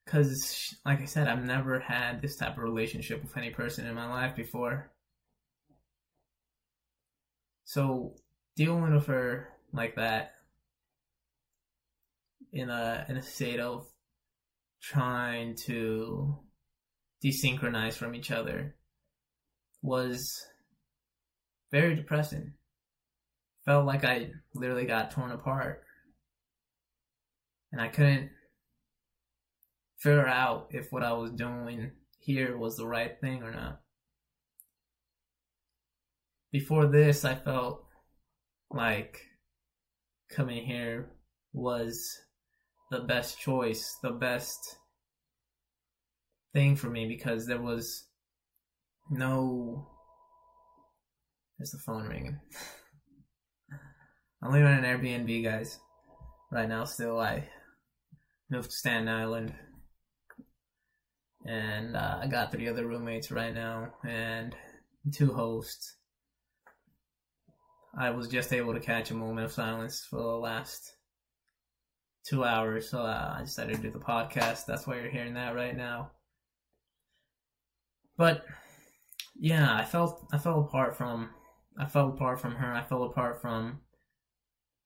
[0.05, 3.95] because like i said i've never had this type of relationship with any person in
[3.95, 4.91] my life before
[7.67, 8.15] so
[8.55, 10.31] dealing with her like that
[12.51, 13.85] in a in a state of
[14.81, 16.39] trying to
[17.23, 18.75] desynchronize from each other
[19.81, 20.45] was
[21.71, 22.53] very depressing
[23.65, 25.83] felt like i literally got torn apart
[27.71, 28.31] and i couldn't
[29.97, 33.81] figure out if what I was doing here was the right thing or not.
[36.57, 37.85] Before this, I felt
[38.71, 39.21] like
[40.27, 41.11] coming here
[41.53, 42.17] was
[42.89, 44.77] the best choice, the best
[46.53, 48.07] thing for me because there was
[49.11, 49.87] no.
[51.59, 52.39] There's the phone ringing.
[54.41, 55.77] I'm living on an Airbnb, guys.
[56.51, 57.47] Right now, still, I
[58.49, 59.53] moved to Staten Island
[61.45, 64.55] and uh, I got three other roommates right now and
[65.13, 65.97] two hosts.
[67.99, 70.95] I was just able to catch a moment of silence for the last
[72.23, 74.65] two hours, so uh, I decided to do the podcast.
[74.65, 76.11] That's why you're hearing that right now.
[78.15, 78.45] But
[79.35, 81.29] yeah, I felt I fell apart from
[81.79, 82.71] I fell apart from her.
[82.71, 83.81] I fell apart from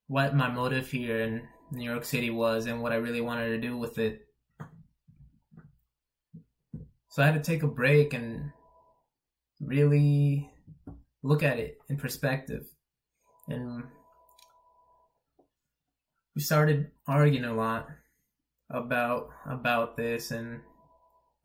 [0.06, 3.58] what my motive here in New York City was and what I really wanted to
[3.58, 4.20] do with it.
[7.08, 8.52] So I had to take a break and
[9.60, 10.50] really
[11.22, 12.71] look at it in perspective.
[13.48, 13.84] And
[16.34, 17.88] we started arguing a lot
[18.70, 20.60] about about this and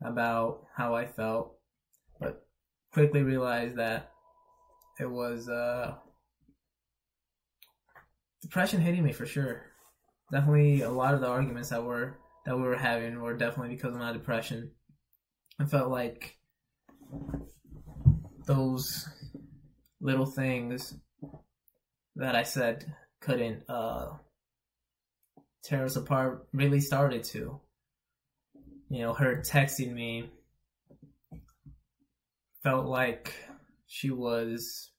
[0.02, 1.56] about how I felt,
[2.20, 2.46] but
[2.92, 4.10] quickly realized that
[5.00, 5.94] it was uh,
[8.42, 9.66] depression hitting me for sure.
[10.30, 13.94] Definitely, a lot of the arguments that were that we were having were definitely because
[13.94, 14.70] of my depression.
[15.60, 16.36] I felt like
[18.46, 19.08] those
[20.00, 20.94] little things
[22.18, 24.10] that I said couldn't uh,
[25.64, 27.60] tear us apart really started to.
[28.90, 30.30] You know, her texting me
[32.62, 33.34] felt like
[33.86, 34.90] she was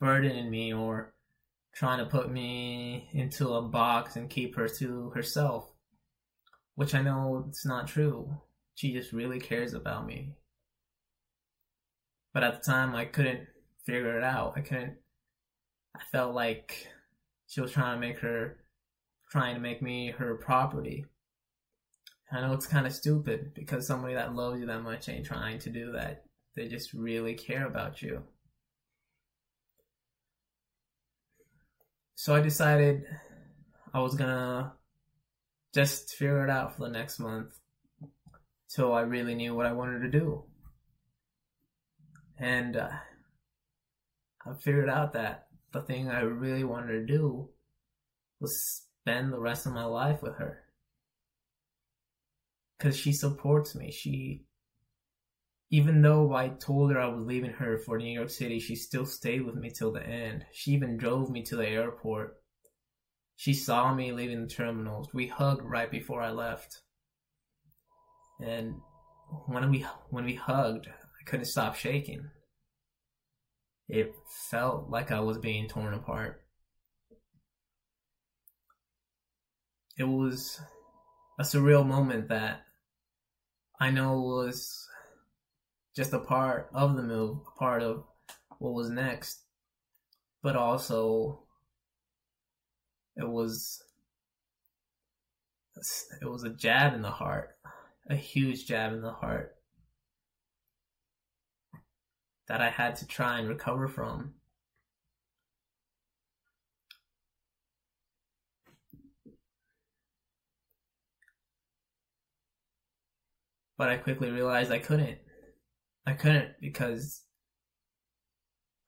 [0.00, 1.14] burdening me or
[1.74, 5.70] trying to put me into a box and keep her to herself,
[6.74, 8.28] which I know it's not true.
[8.74, 10.34] She just really cares about me.
[12.32, 13.46] But at the time, I couldn't
[13.84, 14.54] figure it out.
[14.56, 14.96] I couldn't.
[15.94, 16.88] I felt like
[17.46, 18.58] she was trying to make her,
[19.30, 21.04] trying to make me her property.
[22.30, 25.58] I know it's kind of stupid because somebody that loves you that much ain't trying
[25.60, 26.24] to do that.
[26.56, 28.22] They just really care about you.
[32.14, 33.04] So I decided
[33.92, 34.72] I was gonna
[35.74, 37.58] just figure it out for the next month
[38.68, 40.44] till I really knew what I wanted to do.
[42.38, 42.90] And uh,
[44.46, 47.48] I figured out that the thing I really wanted to do
[48.40, 50.60] was spend the rest of my life with her.
[52.78, 53.90] Because she supports me.
[53.90, 54.44] She,
[55.70, 59.06] even though I told her I was leaving her for New York City, she still
[59.06, 60.44] stayed with me till the end.
[60.52, 62.36] She even drove me to the airport.
[63.36, 65.08] She saw me leaving the terminals.
[65.14, 66.82] We hugged right before I left
[68.44, 68.80] and
[69.46, 72.30] when we when we hugged, I couldn't stop shaking.
[73.92, 74.14] It
[74.48, 76.40] felt like I was being torn apart.
[79.98, 80.58] It was
[81.38, 82.62] a surreal moment that
[83.78, 84.88] I know was
[85.94, 88.04] just a part of the move, a part of
[88.58, 89.42] what was next,
[90.42, 91.42] but also
[93.14, 93.84] it was
[96.22, 97.58] it was a jab in the heart,
[98.08, 99.51] a huge jab in the heart
[102.52, 104.34] that I had to try and recover from.
[113.78, 115.16] But I quickly realized I couldn't.
[116.04, 117.22] I couldn't because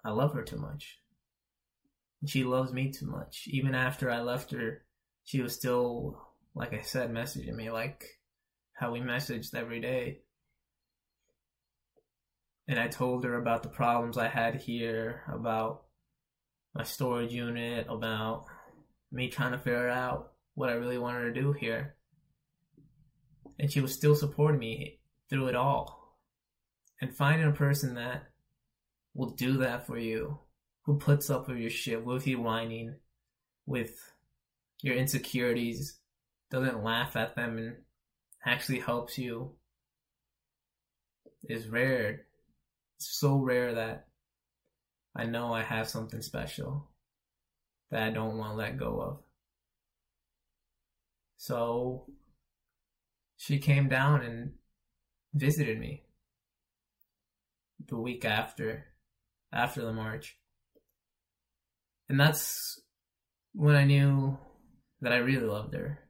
[0.04, 0.98] I love her too much.
[2.26, 3.48] She loves me too much.
[3.50, 4.82] Even after I left her,
[5.24, 6.20] she was still,
[6.54, 8.04] like I said, messaging me like
[8.74, 10.23] how we messaged every day.
[12.66, 15.82] And I told her about the problems I had here, about
[16.74, 18.46] my storage unit, about
[19.12, 21.96] me trying to figure out what I really wanted to do here.
[23.58, 26.16] And she was still supporting me through it all.
[27.00, 28.24] And finding a person that
[29.14, 30.38] will do that for you,
[30.84, 32.96] who puts up with your shit, with you whining,
[33.66, 33.94] with
[34.82, 35.98] your insecurities,
[36.50, 37.76] doesn't laugh at them and
[38.44, 39.52] actually helps you,
[41.48, 42.23] is rare.
[43.11, 44.07] So rare that
[45.16, 46.90] I know I have something special
[47.90, 49.18] that I don't want to let go of.
[51.36, 52.07] So
[53.36, 54.52] she came down and
[55.34, 56.05] visited me
[57.86, 58.86] the week after
[59.52, 60.36] after the march.
[62.09, 62.80] And that's
[63.52, 64.38] when I knew
[65.00, 66.00] that I really loved her.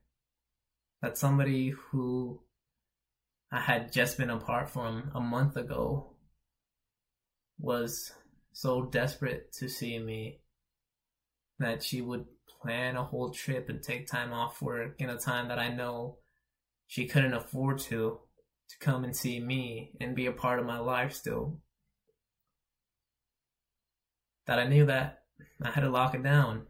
[1.03, 2.41] That somebody who
[3.53, 6.14] I had just been apart from a month ago
[7.59, 8.13] was
[8.53, 10.41] so desperate to see me
[11.59, 12.25] that she would
[12.61, 16.19] plan a whole trip and take time off work in a time that I know
[16.87, 18.21] she couldn't afford to
[18.69, 21.61] to come and see me and be a part of my life still.
[24.47, 25.23] That I knew that
[25.63, 26.67] I had to lock it down.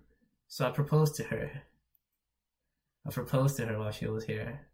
[0.49, 1.51] So I proposed to her.
[3.07, 4.69] I proposed to her while she was here.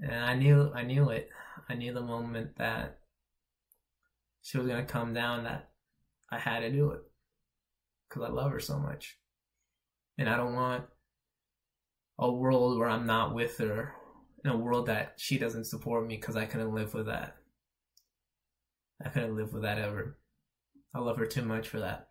[0.00, 1.30] And I knew I knew it.
[1.68, 2.98] I knew the moment that
[4.46, 5.70] she was gonna come down that
[6.30, 7.00] I had to do it.
[8.08, 9.18] Cause I love her so much.
[10.18, 10.84] And I don't want
[12.16, 13.92] a world where I'm not with her
[14.44, 17.34] in a world that she doesn't support me because I couldn't live with that.
[19.04, 20.16] I couldn't live with that ever.
[20.94, 22.06] I love her too much for that.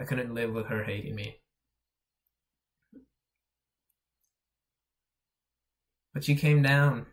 [0.00, 1.36] I couldn't live with her hating me.
[6.14, 7.04] But she came down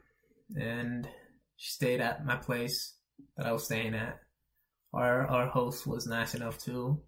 [0.56, 1.10] and
[1.58, 2.99] she stayed at my place
[3.38, 4.20] that I was staying at.
[4.94, 7.02] Our our host was nice enough to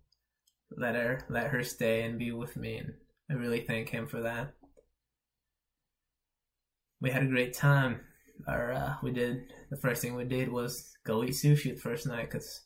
[0.77, 2.93] let her let her stay and be with me and
[3.29, 4.53] I really thank him for that
[7.01, 7.99] we had a great time.
[8.47, 12.07] Our uh, we did the first thing we did was go eat sushi the first
[12.07, 12.61] night because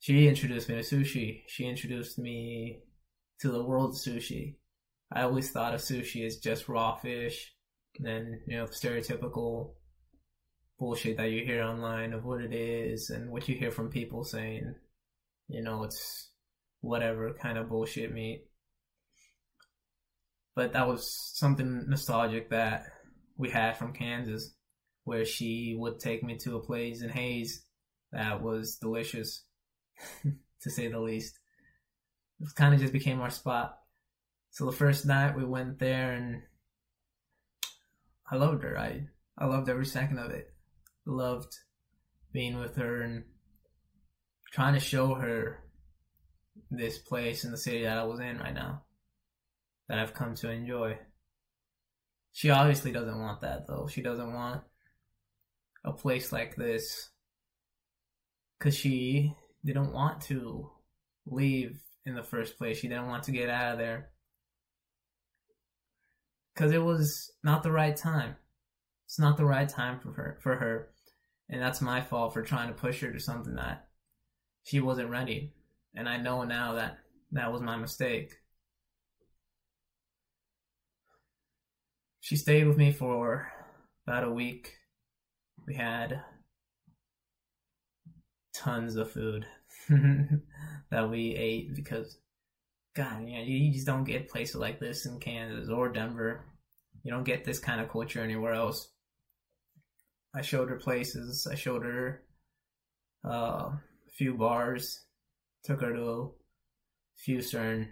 [0.00, 1.42] she introduced me to sushi.
[1.48, 2.80] She introduced me
[3.40, 4.56] to the world sushi.
[5.12, 7.52] I always thought of sushi as just raw fish,
[7.98, 9.74] and then you know stereotypical
[10.82, 14.24] bullshit that you hear online of what it is and what you hear from people
[14.24, 14.74] saying,
[15.46, 16.30] you know, it's
[16.80, 18.48] whatever kind of bullshit meat.
[20.56, 22.86] But that was something nostalgic that
[23.36, 24.56] we had from Kansas,
[25.04, 27.64] where she would take me to a place in Hays
[28.10, 29.44] that was delicious,
[30.62, 31.38] to say the least.
[32.40, 33.78] It kind of just became our spot.
[34.50, 36.42] So the first night we went there, and
[38.28, 38.76] I loved her.
[38.76, 39.06] I
[39.38, 40.51] I loved every second of it.
[41.04, 41.56] Loved
[42.32, 43.24] being with her and
[44.52, 45.58] trying to show her
[46.70, 48.82] this place in the city that I was in right now
[49.88, 50.98] that I've come to enjoy.
[52.32, 53.88] She obviously doesn't want that though.
[53.90, 54.62] She doesn't want
[55.84, 57.10] a place like this
[58.58, 59.34] because she
[59.64, 60.70] didn't want to
[61.26, 62.78] leave in the first place.
[62.78, 64.10] She didn't want to get out of there
[66.54, 68.36] because it was not the right time.
[69.06, 70.38] It's not the right time for her.
[70.42, 70.91] For her,
[71.48, 73.86] and that's my fault for trying to push her to something that
[74.64, 75.52] she wasn't ready.
[75.94, 76.98] And I know now that
[77.32, 78.32] that was my mistake.
[82.22, 83.52] she stayed with me for
[84.06, 84.76] about a week.
[85.66, 86.22] We had
[88.54, 89.44] tons of food
[89.88, 92.16] that we ate because,
[92.94, 96.44] God, you, know, you just don't get places like this in Kansas or Denver.
[97.02, 98.91] You don't get this kind of culture anywhere else.
[100.34, 101.46] I showed her places.
[101.50, 102.22] I showed her
[103.24, 103.28] uh,
[103.70, 103.80] a
[104.16, 105.04] few bars.
[105.64, 106.28] Took her to a
[107.16, 107.88] few certain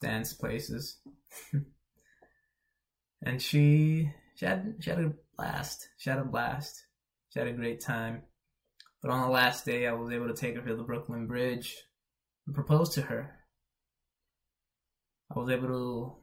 [0.00, 0.98] dance places.
[3.24, 5.88] and she she had she had a blast.
[5.98, 6.84] She had a blast.
[7.30, 8.22] She had a great time.
[9.00, 11.74] But on the last day, I was able to take her to the Brooklyn Bridge
[12.46, 13.38] and propose to her.
[15.34, 16.21] I was able to.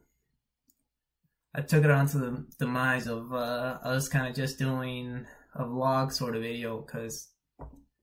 [1.55, 5.25] I took it onto the demise of uh, us kind of just doing
[5.55, 7.29] a vlog sort of video because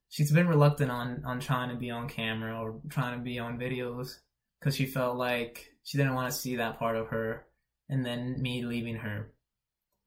[0.09, 3.59] she's been reluctant on on trying to be on camera or trying to be on
[3.59, 4.19] videos
[4.59, 7.47] because she felt like she didn't want to see that part of her
[7.89, 9.33] and then me leaving her.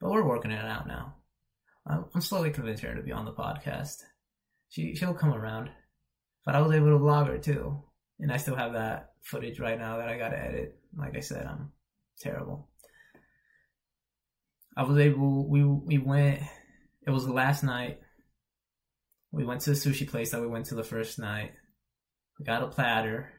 [0.02, 1.16] But we're working it out now.
[1.86, 4.04] I'm slowly convincing her to be on the podcast.
[4.70, 5.70] She she'll come around.
[6.46, 7.84] But I was able to vlog her too,
[8.20, 10.78] and I still have that footage right now that I gotta edit.
[10.98, 11.72] Like I said, I'm
[12.20, 12.69] terrible.
[14.80, 15.46] I was able.
[15.46, 16.40] We we went.
[17.06, 18.00] It was the last night.
[19.30, 21.52] We went to the sushi place that we went to the first night.
[22.40, 23.30] We got a platter.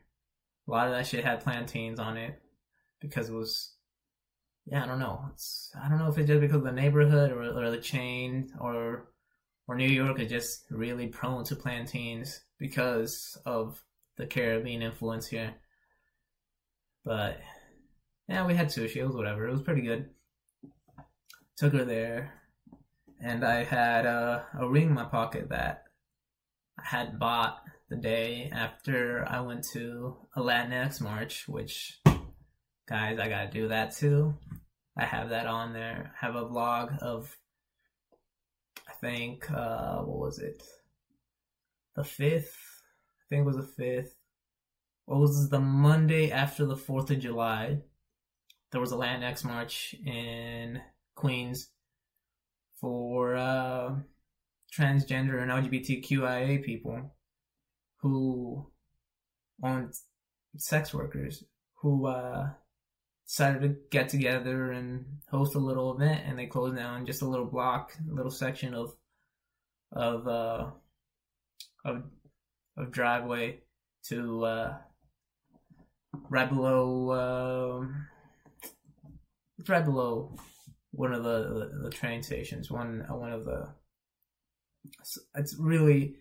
[0.68, 2.38] A lot of that shit had plantains on it
[3.00, 3.72] because it was
[4.66, 5.30] yeah, I don't know.
[5.32, 8.52] It's I don't know if it's just because of the neighborhood or, or the chain
[8.60, 9.08] or
[9.66, 13.82] or New York is just really prone to plantains because of
[14.18, 15.54] the Caribbean influence here.
[17.02, 17.40] But
[18.28, 18.96] yeah, we had sushi.
[18.96, 19.48] It was whatever.
[19.48, 20.10] It was pretty good.
[21.60, 22.32] Took her there,
[23.22, 25.82] and I had a, a ring in my pocket that
[26.78, 32.00] I had bought the day after I went to a Latinx march, which
[32.88, 34.38] guys, I gotta do that too.
[34.96, 36.14] I have that on there.
[36.22, 37.36] I have a vlog of,
[38.88, 40.62] I think, uh, what was it?
[41.94, 42.56] The fifth.
[43.20, 44.14] I think it was the fifth.
[45.04, 47.82] What was the Monday after the Fourth of July?
[48.72, 50.80] There was a Latinx march in
[51.20, 51.68] Queens
[52.80, 53.94] for uh,
[54.74, 57.14] transgender and LGBTQIA people
[57.98, 58.66] who
[59.62, 59.94] aren't
[60.56, 61.44] sex workers
[61.74, 62.48] who uh,
[63.26, 67.28] decided to get together and host a little event, and they closed down just a
[67.28, 68.94] little block, a little section of
[69.92, 70.70] of uh,
[71.84, 72.04] of
[72.78, 73.58] of driveway
[74.04, 74.74] to uh,
[76.30, 77.86] right below uh,
[79.68, 80.34] right below
[80.92, 82.70] one of the, the, the train stations.
[82.70, 83.68] One uh, one of the
[85.34, 86.16] it's really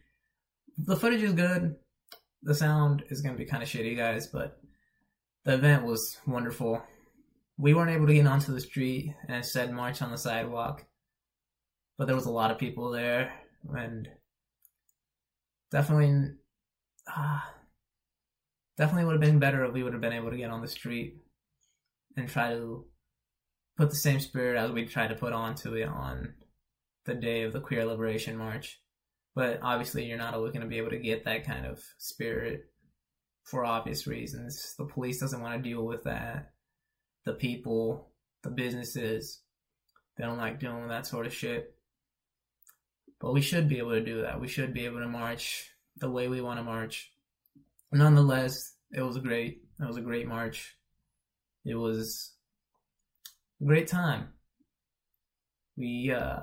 [0.77, 1.75] the footage is good.
[2.43, 4.59] The sound is gonna be kind of shitty, guys, but
[5.45, 6.81] the event was wonderful.
[7.57, 10.85] We weren't able to get onto the street and instead march on the sidewalk,
[11.97, 13.33] but there was a lot of people there,
[13.75, 14.07] and
[15.71, 16.31] definitely,
[17.13, 17.39] uh,
[18.77, 20.67] definitely would have been better if we would have been able to get on the
[20.67, 21.17] street
[22.15, 22.85] and try to
[23.79, 26.33] put the same spirit as we tried to put onto it on
[27.05, 28.81] the day of the Queer Liberation March.
[29.35, 32.65] But obviously, you're not always going to be able to get that kind of spirit
[33.45, 34.75] for obvious reasons.
[34.77, 36.51] The police doesn't want to deal with that.
[37.23, 38.09] The people,
[38.43, 39.39] the businesses,
[40.17, 41.73] they don't like dealing with that sort of shit.
[43.21, 44.41] But we should be able to do that.
[44.41, 47.13] We should be able to march the way we want to march.
[47.93, 49.61] Nonetheless, it was great.
[49.79, 50.75] It was a great march.
[51.63, 52.33] It was
[53.65, 54.29] great time.
[55.77, 56.39] We uh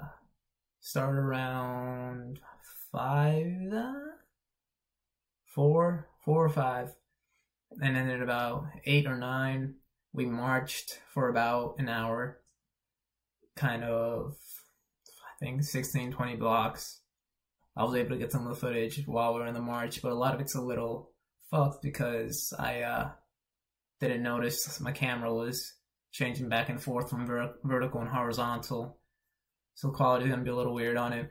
[0.81, 2.39] started around
[2.93, 3.73] five,
[5.47, 6.95] four, four or five,
[7.83, 9.75] and then at about eight or nine,
[10.13, 12.41] we marched for about an hour,
[13.57, 14.37] kind of,
[15.09, 17.01] I think 16, 20 blocks.
[17.77, 20.01] I was able to get some of the footage while we are in the march,
[20.01, 21.11] but a lot of it's a little
[21.51, 23.11] fucked because I uh,
[24.01, 25.75] didn't notice my camera was
[26.17, 28.99] changing back and forth from ver- vertical and horizontal.
[29.75, 31.31] So quality is going to be a little weird on it.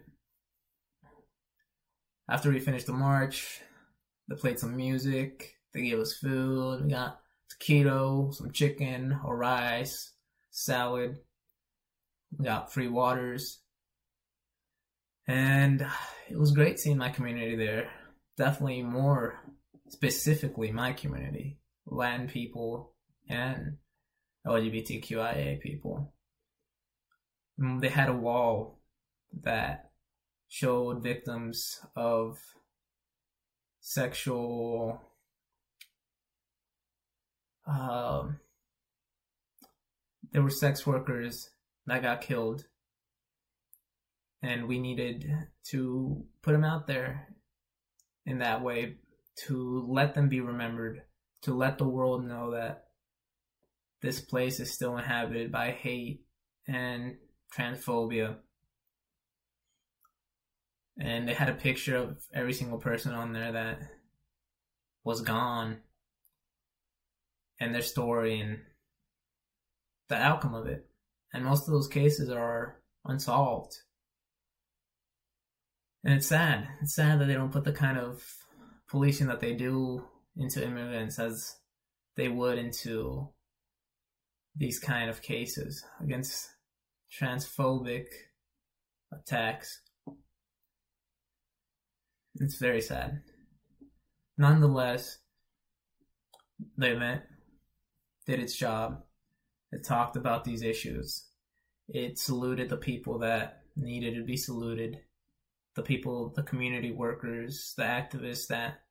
[2.29, 3.61] After we finished the march,
[4.27, 5.55] they played some music.
[5.73, 6.83] They gave us food.
[6.83, 7.19] We got
[7.59, 10.13] keto, some chicken or rice,
[10.51, 11.17] salad.
[12.37, 13.59] We got free waters.
[15.27, 15.85] And
[16.29, 17.89] it was great seeing my community there.
[18.37, 19.39] Definitely more
[19.89, 21.57] specifically my community,
[21.87, 22.93] Latin people
[23.27, 23.77] and
[24.45, 26.13] LGBTQIA people.
[27.59, 28.79] Mm, they had a wall
[29.41, 29.91] that
[30.47, 32.39] showed victims of
[33.79, 35.01] sexual
[37.67, 38.39] um,
[40.31, 41.49] there were sex workers
[41.87, 42.65] that got killed
[44.41, 45.25] and we needed
[45.63, 47.27] to put them out there
[48.25, 48.95] in that way
[49.47, 51.01] to let them be remembered
[51.41, 52.84] to let the world know that
[54.05, 56.21] this place is still inhabited by hate
[56.67, 57.15] and
[57.53, 58.37] transphobia
[60.97, 63.79] and they had a picture of every single person on there that
[65.03, 65.77] was gone
[67.59, 68.59] and their story and
[70.07, 70.87] the outcome of it.
[71.33, 73.77] And most of those cases are unsolved.
[76.03, 76.67] And it's sad.
[76.81, 78.23] It's sad that they don't put the kind of
[78.87, 80.05] policing that they do
[80.37, 81.57] into immigrants as
[82.15, 83.29] they would into
[84.55, 86.49] these kind of cases against
[87.11, 88.05] transphobic
[89.11, 89.81] attacks.
[92.35, 93.21] It's very sad.
[94.37, 95.19] Nonetheless,
[96.77, 97.21] the event
[98.25, 99.03] did its job.
[99.71, 101.27] It talked about these issues.
[101.87, 104.99] It saluted the people that needed to be saluted,
[105.75, 108.81] the people, the community workers, the activists that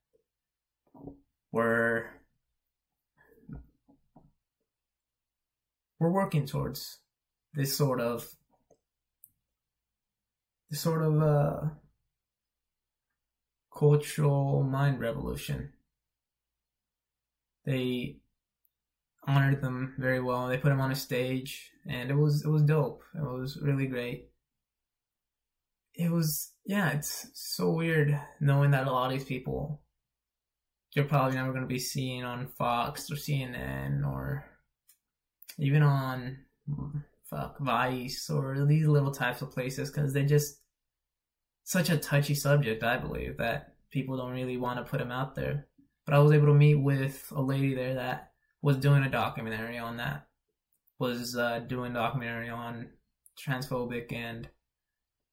[1.53, 2.11] were
[6.05, 6.99] were working towards
[7.55, 8.29] this sort of
[10.71, 11.61] this sort of uh,
[13.77, 15.73] cultural mind revolution.
[17.65, 18.19] They
[19.27, 20.49] honored them very well.
[20.49, 23.03] They put them on a stage, and it was it was dope.
[23.15, 24.29] It was really great.
[25.95, 26.91] It was yeah.
[26.91, 29.81] It's so weird knowing that a lot of these people
[30.93, 34.45] you're probably never going to be seeing on Fox or CNN or
[35.59, 36.39] even on
[37.25, 40.61] fuck Vice or these little types of places because they're just
[41.65, 42.83] such a touchy subject.
[42.83, 45.67] I believe that people don't really want to put them out there.
[46.05, 49.79] But I was able to meet with a lady there that was doing a documentary
[49.79, 50.27] on that.
[50.99, 52.89] Was uh, doing a documentary on
[53.39, 54.49] transphobic and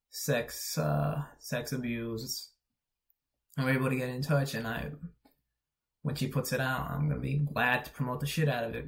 [0.09, 2.49] sex uh, sex abuse.
[3.57, 4.91] Are able to get in touch, and I,
[6.03, 8.75] when she puts it out, I'm gonna be glad to promote the shit out of
[8.75, 8.87] it.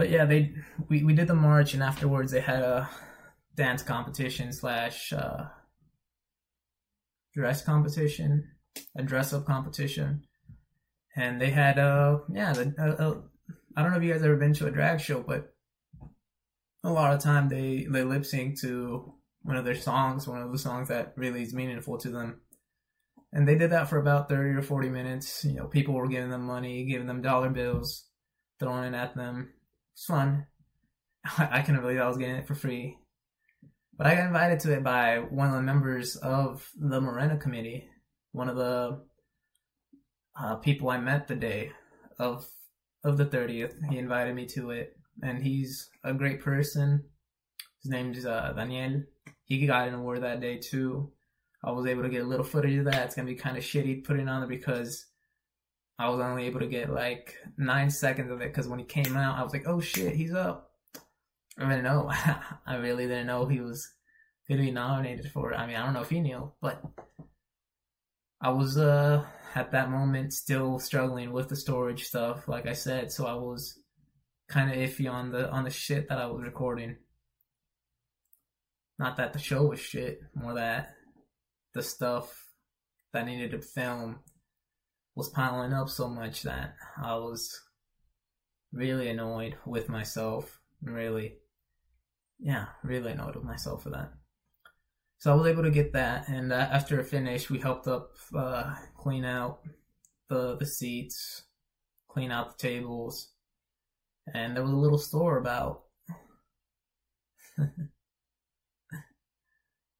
[0.00, 0.54] But yeah, they
[0.88, 2.88] we, we did the march, and afterwards they had a
[3.54, 5.44] dance competition slash uh,
[7.34, 8.48] dress competition,
[8.96, 10.22] a dress up competition,
[11.14, 13.20] and they had uh yeah the, uh, uh,
[13.76, 15.52] I don't know if you guys ever been to a drag show, but
[16.82, 20.50] a lot of time they they lip sync to one of their songs, one of
[20.50, 22.40] the songs that really is meaningful to them.
[23.34, 25.44] And they did that for about 30 or 40 minutes.
[25.44, 28.06] You know, people were giving them money, giving them dollar bills,
[28.58, 29.50] throwing it at them.
[30.00, 30.46] It's fun.
[31.38, 32.96] I couldn't believe I was getting it for free.
[33.98, 37.86] But I got invited to it by one of the members of the Morena committee,
[38.32, 39.02] one of the
[40.40, 41.72] uh, people I met the day
[42.18, 42.46] of
[43.04, 43.74] of the 30th.
[43.90, 47.04] He invited me to it, and he's a great person.
[47.82, 49.02] His name's uh, Daniel.
[49.44, 51.12] He got an award that day too.
[51.62, 53.04] I was able to get a little footage of that.
[53.04, 55.04] It's gonna be kind of shitty putting on it because
[56.00, 58.48] I was only able to get like nine seconds of it.
[58.48, 60.70] Because when he came out, I was like, "Oh shit, he's up."
[61.58, 62.10] I didn't know.
[62.66, 63.86] I really didn't know he was
[64.48, 65.56] going to be nominated for it.
[65.56, 66.82] I mean, I don't know if he knew, but
[68.40, 73.12] I was uh at that moment still struggling with the storage stuff, like I said.
[73.12, 73.78] So I was
[74.48, 76.96] kind of iffy on the on the shit that I was recording.
[78.98, 80.94] Not that the show was shit, more that
[81.74, 82.54] the stuff
[83.12, 84.20] that I needed to film
[85.20, 87.60] was piling up so much that I was
[88.72, 90.62] really annoyed with myself.
[90.80, 91.34] Really
[92.38, 94.14] yeah, really annoyed with myself for that.
[95.18, 98.12] So I was able to get that, and uh, after it finished, we helped up
[98.34, 99.60] uh, clean out
[100.30, 101.42] the the seats,
[102.08, 103.32] clean out the tables,
[104.32, 105.82] and there was a little store about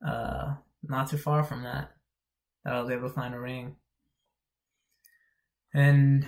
[0.07, 1.91] uh, not too far from that
[2.65, 3.77] that I was able to find a ring.
[5.75, 6.27] And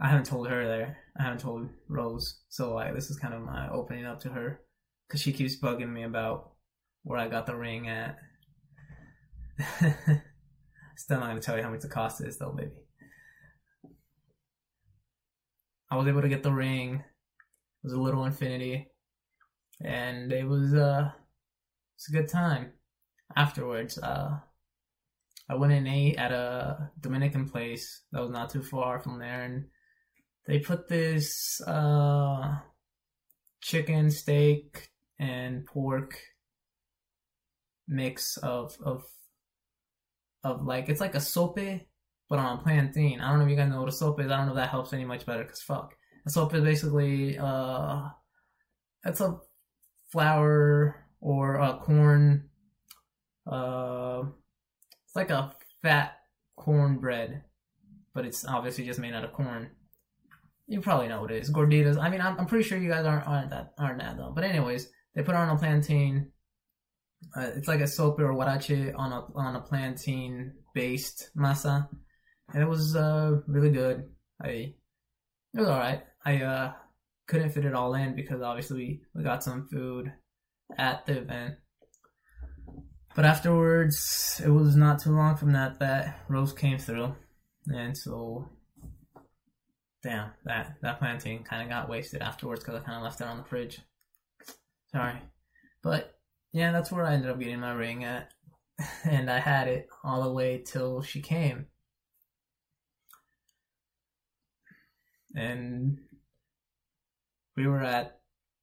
[0.00, 0.98] I haven't told her there.
[1.18, 4.60] I haven't told Rose, so like this is kind of my opening up to her
[5.06, 6.52] because she keeps bugging me about
[7.02, 8.18] where I got the ring at.
[10.96, 12.72] Still not gonna tell you how much the cost is though, baby.
[15.90, 16.96] I was able to get the ring.
[16.96, 18.88] It was a little infinity,
[19.82, 21.10] and it was uh,
[21.96, 22.72] it's a good time.
[23.34, 24.38] Afterwards, uh,
[25.48, 29.44] I went and ate at a Dominican place that was not too far from there,
[29.44, 29.66] and
[30.46, 32.56] they put this uh,
[33.60, 36.18] chicken steak and pork
[37.88, 39.04] mix of of
[40.42, 41.58] of like it's like a sope
[42.28, 43.20] but on a plantain.
[43.20, 44.30] I don't know if you guys know what a sope is.
[44.30, 45.94] I don't know if that helps any much better because fuck.
[46.26, 48.08] A sope is basically uh
[49.04, 49.38] it's a
[50.10, 52.48] flour or a corn
[53.46, 54.24] uh
[55.16, 56.12] like a fat
[56.56, 57.42] cornbread,
[58.14, 59.70] but it's obviously just made out of corn.
[60.66, 61.52] You probably know what it is.
[61.52, 61.98] Gorditas.
[61.98, 64.32] I mean, I'm, I'm pretty sure you guys aren't aren't that aren't that though.
[64.34, 66.32] But anyways, they put it on a plantain.
[67.36, 71.88] Uh, it's like a sope or huarache on a on a plantain based masa,
[72.52, 74.08] and it was uh, really good.
[74.42, 74.74] I it
[75.60, 76.02] was all right.
[76.24, 76.72] I uh
[77.26, 80.12] couldn't fit it all in because obviously we, we got some food
[80.78, 81.54] at the event.
[83.16, 87.14] But afterwards, it was not too long from that that Rose came through,
[87.66, 88.50] and so
[90.02, 93.26] damn that that plantain kind of got wasted afterwards because I kind of left it
[93.26, 93.80] on the fridge.
[94.92, 95.14] Sorry,
[95.82, 96.14] but
[96.52, 98.34] yeah, that's where I ended up getting my ring at,
[99.04, 101.68] and I had it all the way till she came,
[105.34, 106.00] and
[107.56, 108.20] we were at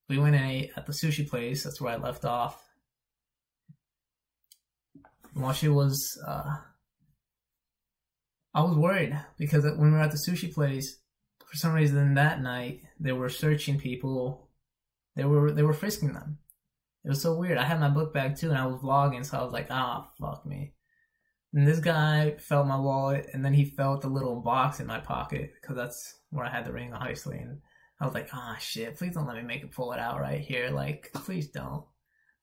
[0.09, 1.63] we went and ate at the sushi place.
[1.63, 2.63] That's where I left off.
[5.33, 6.57] While she was, uh,
[8.53, 10.99] I was worried because when we were at the sushi place,
[11.53, 14.49] for some reason that night they were searching people.
[15.15, 16.39] They were they were frisking them.
[17.05, 17.59] It was so weird.
[17.59, 20.07] I had my book bag too, and I was vlogging, so I was like, ah,
[20.07, 20.73] oh, fuck me.
[21.53, 24.99] And this guy felt my wallet, and then he felt the little box in my
[24.99, 27.37] pocket because that's where I had the ring, obviously.
[27.37, 27.59] And
[27.99, 30.19] I was like, ah, oh, shit, please don't let me make it pull it out
[30.19, 30.69] right here.
[30.71, 31.83] Like, please don't.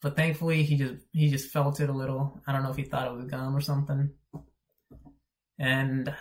[0.03, 2.41] But thankfully, he just he just felt it a little.
[2.47, 4.11] I don't know if he thought it was gum or something.
[5.59, 6.15] And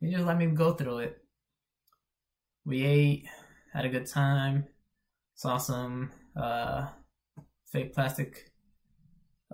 [0.00, 1.18] he just let me go through it.
[2.64, 3.26] We ate,
[3.72, 4.66] had a good time,
[5.34, 6.88] saw some uh,
[7.70, 8.50] fake plastic.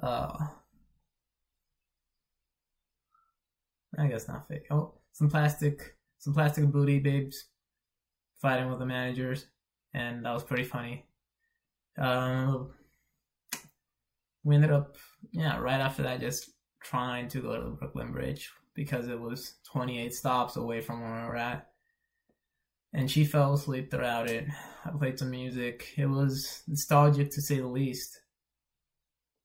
[0.01, 0.37] Uh,
[3.99, 4.67] I guess not fake.
[4.71, 7.47] Oh, some plastic, some plastic booty babes
[8.41, 9.47] fighting with the managers,
[9.95, 11.07] and that was pretty funny.
[11.99, 12.71] Um,
[14.47, 14.97] we ended up,
[15.33, 19.55] yeah, right after that, just trying to go to the Brooklyn Bridge because it was
[19.73, 21.67] 28 stops away from where we were at.
[22.95, 24.47] And she fell asleep throughout it.
[24.85, 25.93] I played some music.
[25.97, 28.21] It was nostalgic to say the least.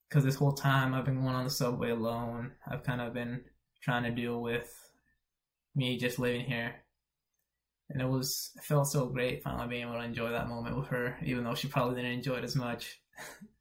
[0.08, 2.52] Because this whole time I've been going on the subway alone.
[2.70, 3.42] I've kind of been
[3.82, 4.72] trying to deal with
[5.74, 6.76] me just living here
[7.90, 10.88] and it was it felt so great finally being able to enjoy that moment with
[10.88, 13.02] her, even though she probably didn't enjoy it as much.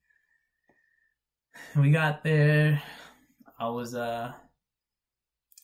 [1.76, 2.82] we got there.
[3.58, 4.32] I was uh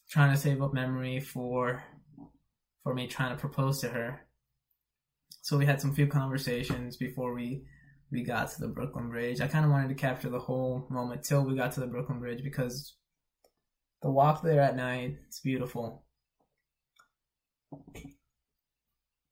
[0.09, 1.83] trying to save up memory for
[2.83, 4.21] for me trying to propose to her.
[5.43, 7.65] So we had some few conversations before we
[8.13, 9.41] we got to the Brooklyn Bridge.
[9.41, 12.21] I kind of wanted to capture the whole moment till we got to the Brooklyn
[12.21, 12.95] Bridge because
[14.03, 16.05] the walk there at night it's beautiful.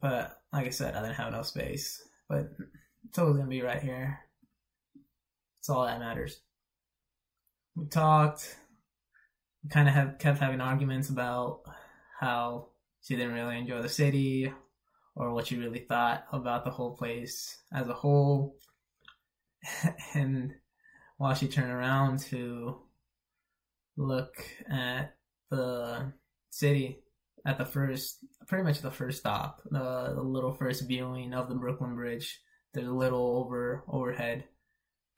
[0.00, 2.02] But like I said, I didn't have enough space.
[2.28, 2.50] But
[3.08, 4.18] it's always gonna be right here.
[5.58, 6.40] It's all that matters.
[7.76, 8.56] We talked.
[9.62, 11.62] We kind of have kept having arguments about
[12.20, 12.68] how
[13.02, 14.52] she didn't really enjoy the city
[15.16, 18.56] or what she really thought about the whole place as a whole.
[20.14, 20.52] and
[21.16, 22.78] while she turned around to
[23.96, 24.34] look
[24.70, 25.16] at
[25.50, 26.12] the
[26.50, 27.00] city,
[27.46, 31.54] at the first, pretty much the first stop, the, the little first viewing of the
[31.54, 32.40] Brooklyn Bridge.
[32.72, 34.44] the little over overhead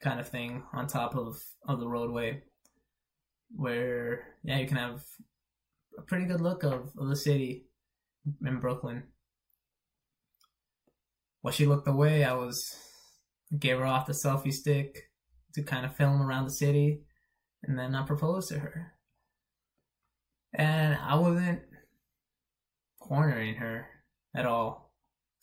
[0.01, 2.41] kind of thing on top of of the roadway,
[3.55, 5.03] where yeah, you can have
[5.97, 7.65] a pretty good look of, of the city
[8.45, 9.03] in Brooklyn.
[11.41, 12.77] While she looked away, I was
[13.57, 15.09] gave her off the selfie stick
[15.53, 17.01] to kind of film around the city,
[17.63, 18.93] and then I proposed to her.
[20.53, 21.61] And I wasn't
[22.99, 23.87] cornering her
[24.35, 24.91] at all.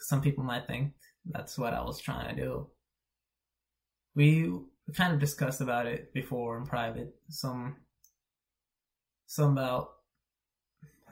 [0.00, 0.92] Some people might think
[1.24, 2.66] that's what I was trying to do.
[4.14, 4.52] We
[4.94, 7.14] kind of discussed about it before in private.
[7.28, 7.76] Some,
[9.26, 9.90] some about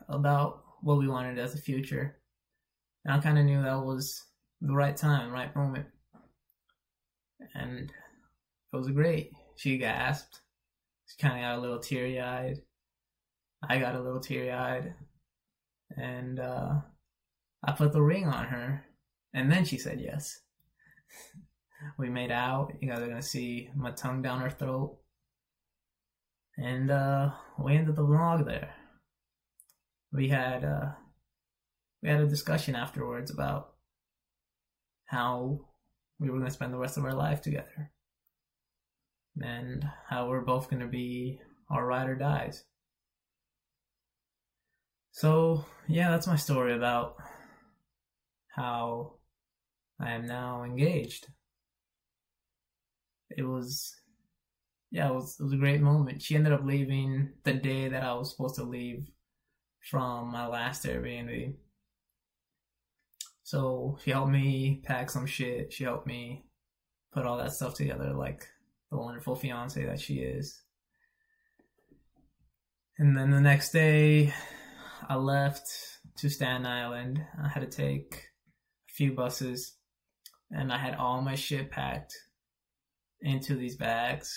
[0.09, 2.17] about what we wanted as a future.
[3.05, 4.23] And I kind of knew that was
[4.61, 5.87] the right time, right moment.
[7.55, 7.91] And
[8.73, 9.33] it was great.
[9.57, 10.41] She gasped.
[11.07, 12.59] She kind of got a little teary eyed.
[13.69, 14.95] I got a little teary eyed
[15.97, 16.75] and uh,
[17.63, 18.85] I put the ring on her,
[19.35, 20.41] and then she said yes.
[21.99, 22.73] we made out.
[22.81, 24.99] You guys are gonna see my tongue down her throat,
[26.57, 28.75] and uh, we ended the vlog there.
[30.13, 30.93] We had uh,
[32.03, 33.75] we had a discussion afterwards about
[35.07, 35.61] how
[36.19, 37.93] we were gonna spend the rest of our life together,
[39.41, 42.65] and how we're both gonna be our ride or dies.
[45.13, 47.17] So, yeah, that's my story about
[48.57, 49.19] how
[50.01, 51.27] I am now engaged.
[53.37, 53.95] It was,
[54.91, 56.23] yeah, it was, it was a great moment.
[56.23, 59.11] She ended up leaving the day that I was supposed to leave
[59.91, 61.55] from my last Airbnb.
[63.43, 65.73] So she helped me pack some shit.
[65.73, 66.45] She helped me
[67.13, 68.47] put all that stuff together like
[68.91, 70.63] the wonderful fiance that she is.
[72.99, 74.33] And then the next day,
[75.09, 75.69] I left
[76.19, 77.25] to Staten Island.
[77.43, 78.29] I had to take
[78.89, 79.75] a few buses,
[80.51, 82.15] and I had all my shit packed
[83.23, 84.37] into these bags,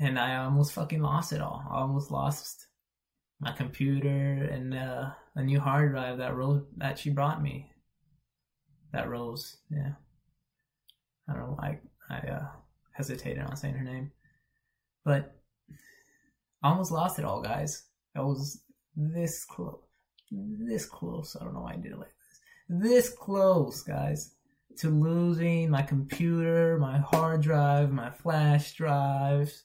[0.00, 1.64] and I almost fucking lost it all.
[1.70, 2.66] I almost lost
[3.40, 7.70] my computer and uh, a new hard drive that Rose that she brought me.
[8.92, 9.92] That Rose, yeah.
[11.28, 12.46] I don't know why I, I uh,
[12.92, 14.10] hesitated on saying her name,
[15.04, 15.36] but
[16.62, 17.84] I almost lost it all, guys.
[18.16, 18.62] I was
[18.96, 19.78] this close,
[20.30, 21.36] this close.
[21.38, 22.90] I don't know why I did it like this.
[22.90, 24.34] This close, guys,
[24.78, 29.64] to losing my computer, my hard drive, my flash drives,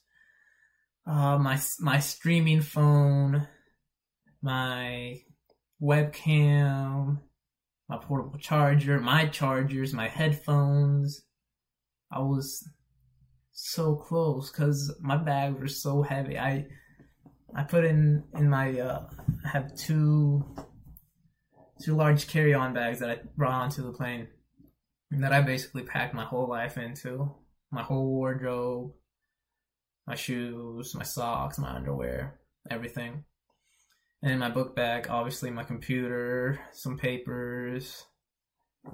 [1.06, 3.46] uh, my my streaming phone,
[4.42, 5.20] my
[5.82, 7.20] webcam,
[7.88, 11.22] my portable charger, my chargers, my headphones.
[12.10, 12.68] I was
[13.52, 16.38] so close because my bags were so heavy.
[16.38, 16.66] I
[17.54, 19.08] I put in in my uh,
[19.44, 20.44] I have two
[21.80, 24.28] two large carry-on bags that I brought onto the plane
[25.10, 27.34] that I basically packed my whole life into.
[27.70, 28.92] My whole wardrobe,
[30.06, 32.40] my shoes, my socks, my underwear,
[32.70, 33.24] everything.
[34.22, 38.06] And in my book bag, obviously my computer, some papers,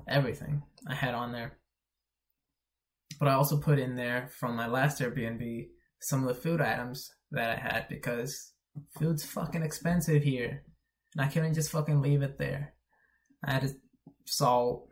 [0.08, 1.58] everything I had on there.
[3.18, 5.68] But I also put in there from my last Airbnb
[6.00, 8.52] some of the food items that I had because
[8.98, 10.62] food's fucking expensive here.
[11.14, 12.74] And I couldn't just fucking leave it there.
[13.44, 13.74] I had
[14.26, 14.88] salt,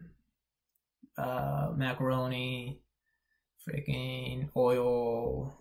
[1.18, 2.80] uh, macaroni,
[3.68, 5.52] freaking oil,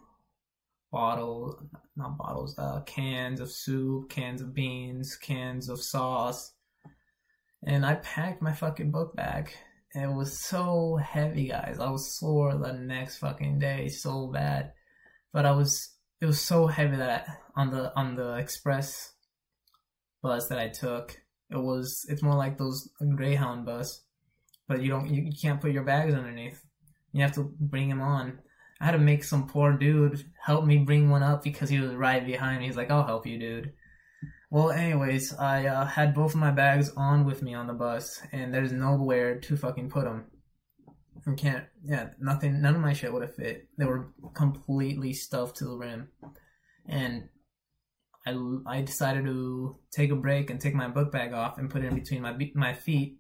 [0.92, 1.62] bottles,
[1.96, 6.54] not bottles, uh, cans of soup, cans of beans, cans of sauce.
[7.66, 9.52] And I packed my fucking book bag.
[9.94, 11.80] It was so heavy, guys.
[11.80, 14.74] I was sore the next fucking day so bad.
[15.34, 15.90] But I was,
[16.22, 19.14] it was so heavy that on the, on the express
[20.22, 21.18] bus that I took,
[21.50, 24.04] it was, it's more like those Greyhound bus.
[24.68, 26.62] But you don't, you, you can't put your bags underneath.
[27.14, 28.40] You have to bring them on.
[28.80, 31.96] I had to make some poor dude help me bring one up because he was
[31.96, 32.68] right behind me.
[32.68, 33.74] He's like, I'll help you, dude.
[34.50, 38.22] Well, anyways, I uh, had both of my bags on with me on the bus,
[38.32, 40.26] and there's nowhere to fucking put them.
[41.28, 43.68] I can't, yeah, nothing, none of my shit would have fit.
[43.78, 46.10] They were completely stuffed to the rim.
[46.86, 47.28] And
[48.26, 51.84] I, I decided to take a break and take my book bag off and put
[51.84, 53.17] it in between my, my feet.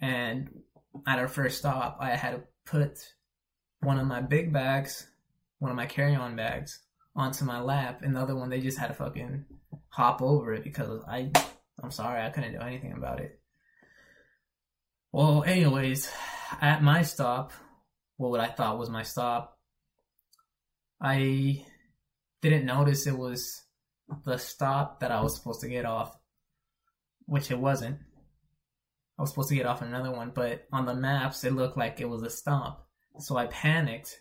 [0.00, 0.50] And
[1.06, 2.98] at our first stop, I had to put
[3.80, 5.06] one of my big bags,
[5.58, 6.80] one of my carry-on bags,
[7.16, 9.44] onto my lap, and the other one they just had to fucking
[9.88, 11.30] hop over it because I,
[11.82, 13.40] I'm sorry, I couldn't do anything about it.
[15.10, 16.10] Well, anyways,
[16.60, 17.52] at my stop,
[18.18, 19.58] well, what I thought was my stop,
[21.00, 21.64] I
[22.42, 23.62] didn't notice it was
[24.24, 26.16] the stop that I was supposed to get off,
[27.26, 27.98] which it wasn't.
[29.18, 32.00] I was supposed to get off another one, but on the maps it looked like
[32.00, 32.86] it was a stop.
[33.18, 34.20] So I panicked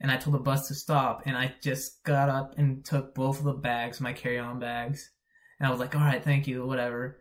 [0.00, 3.38] and I told the bus to stop and I just got up and took both
[3.38, 5.10] of the bags, my carry-on bags.
[5.58, 7.20] And I was like, all right, thank you, whatever.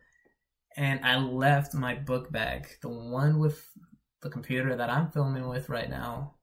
[0.78, 3.62] And I left my book bag, the one with
[4.22, 6.36] the computer that I'm filming with right now.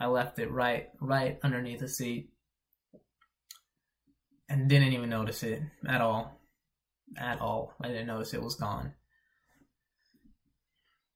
[0.00, 2.30] I left it right, right underneath the seat.
[4.48, 6.40] And didn't even notice it at all.
[7.16, 7.74] At all.
[7.80, 8.92] I didn't notice it was gone.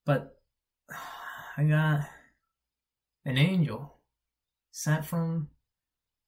[0.05, 0.37] But
[1.57, 2.09] I got
[3.25, 3.97] an angel
[4.71, 5.49] sent from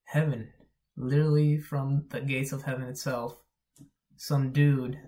[0.04, 0.52] heaven,
[0.96, 3.36] literally from the gates of heaven itself.
[4.16, 4.98] Some dude,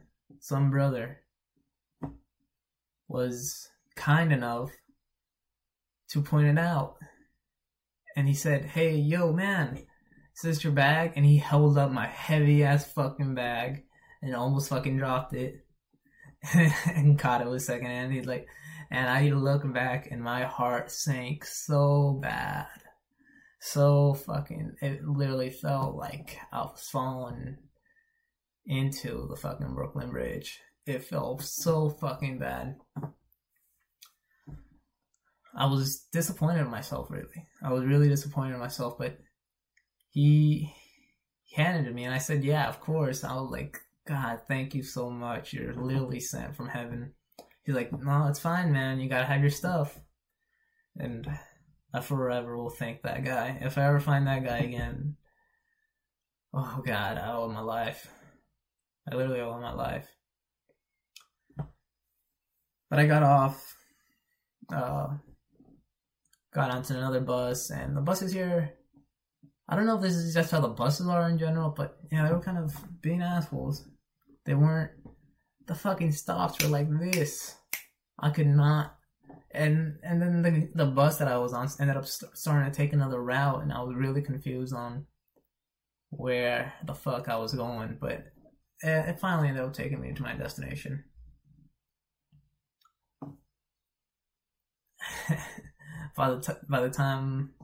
[0.41, 1.21] some brother,
[3.09, 4.71] was kind enough
[6.09, 6.97] to point it out.
[8.17, 9.77] And he said, Hey, yo, man,
[10.35, 11.12] is this your bag?
[11.17, 13.85] And he held up my heavy ass fucking bag
[14.23, 15.64] and almost fucking dropped it
[16.55, 18.12] and caught it with second hand.
[18.12, 18.47] He's like,
[18.90, 22.66] and I look back and my heart sank so bad.
[23.61, 27.57] So fucking, it literally felt like I was falling
[28.66, 30.61] into the fucking Brooklyn Bridge.
[30.86, 32.76] It felt so fucking bad.
[35.57, 37.47] I was disappointed in myself, really.
[37.62, 39.16] I was really disappointed in myself, but
[40.11, 40.74] he,
[41.55, 43.24] handed it me, and I said, Yeah, of course.
[43.24, 45.52] I was like, God, thank you so much.
[45.52, 47.12] You're literally sent from heaven.
[47.64, 49.00] He's like, no, it's fine, man.
[49.00, 49.98] You gotta have your stuff.
[50.96, 51.26] And
[51.94, 53.59] I forever will thank that guy.
[53.62, 55.16] If I ever find that guy again,
[56.55, 58.09] oh god, I owe my life.
[59.11, 60.09] I literally owe my life.
[62.90, 63.76] But I got off,
[64.72, 65.09] uh,
[66.52, 68.74] got onto another bus, and the buses here.
[69.68, 72.26] I don't know if this is just how the buses are in general, but yeah,
[72.26, 73.88] they were kind of being assholes.
[74.45, 74.92] They weren't
[75.66, 77.57] the fucking stops were like this.
[78.18, 78.97] I could not.
[79.51, 82.76] And and then the the bus that I was on ended up st- starting to
[82.76, 85.07] take another route, and I was really confused on
[86.11, 87.99] where the fuck I was going.
[88.01, 88.24] But
[88.80, 91.05] it, finally ended up taking me to my destination.
[96.16, 97.55] by the t- by the time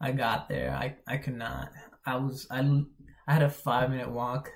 [0.00, 1.70] I got there, I I could not.
[2.04, 2.60] I was I
[3.28, 4.50] I had a five minute walk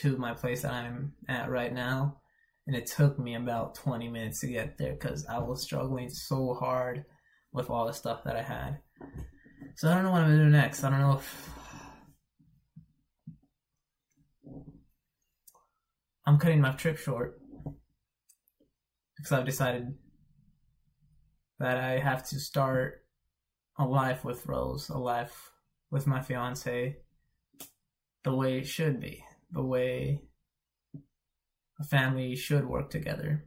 [0.00, 2.20] to my place that I'm at right now,
[2.66, 6.54] and it took me about twenty minutes to get there because I was struggling so
[6.54, 7.04] hard
[7.52, 8.78] with all the stuff that I had.
[9.76, 10.84] So I don't know what I'm gonna do next.
[10.84, 11.50] I don't know if
[16.26, 17.38] I'm cutting my trip short
[19.16, 19.94] because I've decided
[21.58, 23.04] that I have to start
[23.78, 25.50] a life with Rose, a life
[25.90, 26.96] with my fiance,
[28.22, 29.23] the way it should be,
[29.54, 30.22] the way
[31.80, 33.46] a family should work together,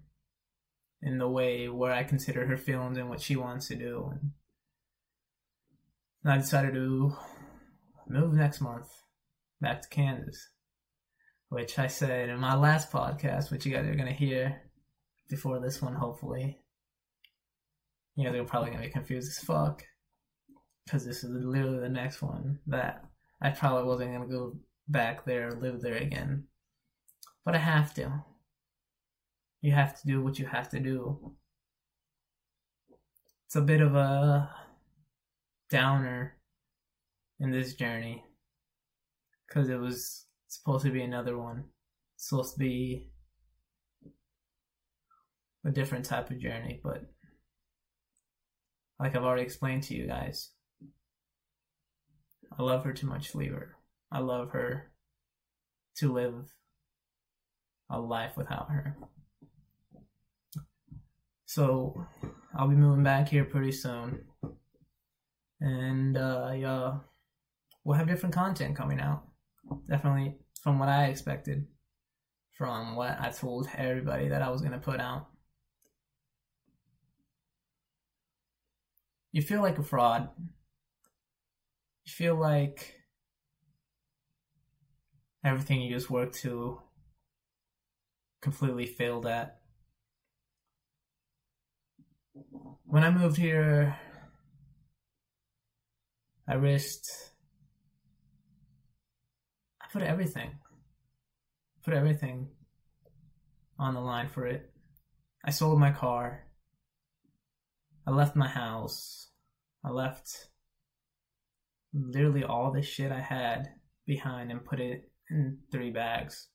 [1.02, 4.14] in the way where I consider her feelings and what she wants to do.
[6.24, 7.16] And I decided to
[8.08, 8.88] move next month
[9.62, 10.50] back to Kansas,
[11.50, 14.62] which I said in my last podcast, which you guys are going to hear
[15.30, 16.58] before this one, hopefully.
[18.16, 19.84] You know, they're probably going to be confused as fuck
[20.88, 23.04] because this is literally the next one that
[23.42, 24.56] I probably wasn't gonna go
[24.88, 26.46] back there live there again.
[27.46, 28.24] But I have to.
[29.62, 31.34] You have to do what you have to do.
[33.46, 34.50] It's a bit of a
[35.70, 36.38] downer
[37.40, 38.24] in this journey
[39.48, 41.66] because it was supposed to be another one.
[42.16, 43.10] It's supposed to be
[45.66, 47.04] a different type of journey, but
[49.00, 50.50] like I've already explained to you guys,
[52.58, 53.77] I love her too much to leave her.
[54.12, 54.92] I love her
[55.98, 56.54] to live
[57.90, 58.98] a life without her.
[61.46, 62.06] So
[62.56, 64.26] I'll be moving back here pretty soon.
[65.60, 66.98] And uh yeah,
[67.84, 69.24] we'll have different content coming out.
[69.90, 71.66] Definitely from what I expected.
[72.58, 75.28] From what I told everybody that I was gonna put out.
[79.32, 80.30] You feel like a fraud
[82.08, 82.97] you feel like
[85.44, 86.82] everything you just worked to
[88.42, 89.58] completely failed at.
[92.86, 93.98] When I moved here,
[96.48, 97.10] I risked.
[99.82, 100.52] I put everything.
[101.84, 102.50] Put everything
[103.80, 104.72] on the line for it.
[105.44, 106.44] I sold my car.
[108.06, 109.30] I left my house.
[109.84, 110.48] I left
[111.94, 113.70] literally all the shit I had
[114.06, 116.48] behind and put it in three bags.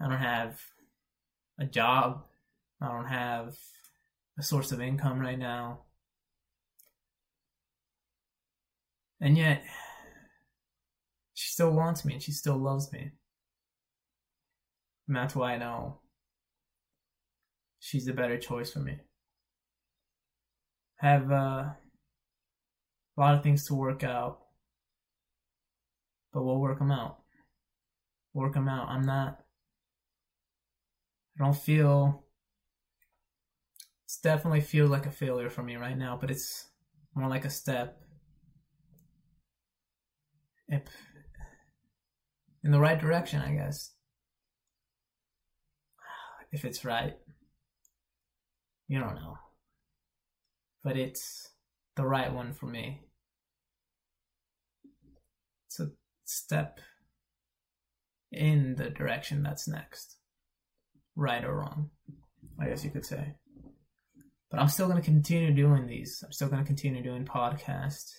[0.00, 0.60] I don't have
[1.58, 2.24] a job.
[2.80, 3.54] I don't have
[4.38, 5.80] a source of income right now.
[9.20, 9.62] And yet,
[11.32, 13.12] she still wants me and she still loves me.
[15.08, 16.00] And that's why I know
[17.80, 18.98] she's the better choice for me.
[21.00, 21.76] I Have, uh, a
[23.16, 24.40] lot of things to work out,
[26.36, 27.20] but we'll work them out.
[28.34, 28.90] Work them out.
[28.90, 29.40] I'm not.
[31.40, 32.26] I don't feel.
[34.04, 36.66] It's definitely feels like a failure for me right now, but it's
[37.14, 37.98] more like a step.
[40.68, 40.82] In
[42.70, 43.92] the right direction, I guess.
[46.52, 47.16] If it's right,
[48.88, 49.38] you don't know.
[50.84, 51.48] But it's
[51.96, 53.06] the right one for me.
[55.66, 55.90] It's a
[56.26, 56.80] step
[58.32, 60.16] in the direction that's next.
[61.14, 61.90] Right or wrong,
[62.60, 63.34] I guess you could say.
[64.50, 66.22] But I'm still going to continue doing these.
[66.24, 68.12] I'm still going to continue doing podcasts.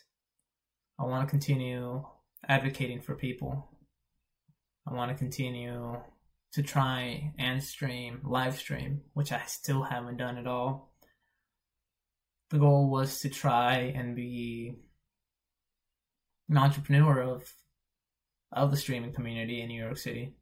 [0.99, 2.03] I want to continue
[2.47, 3.69] advocating for people.
[4.89, 6.01] I want to continue
[6.53, 10.91] to try and stream, live stream, which I still haven't done at all
[12.49, 14.75] the goal was to try and be
[16.49, 17.53] an entrepreneur of
[18.51, 20.35] of the streaming community in New York City,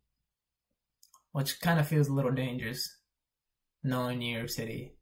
[1.31, 2.97] which kind of feels a little dangerous,
[3.83, 4.93] knowing New York City.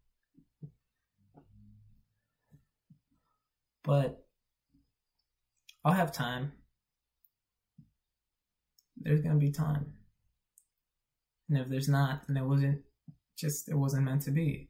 [3.84, 4.24] But
[5.84, 6.54] I'll have time.
[8.98, 9.94] There's gonna be time,
[11.50, 12.82] and if there's not, then it wasn't
[13.38, 14.70] just it wasn't meant to be.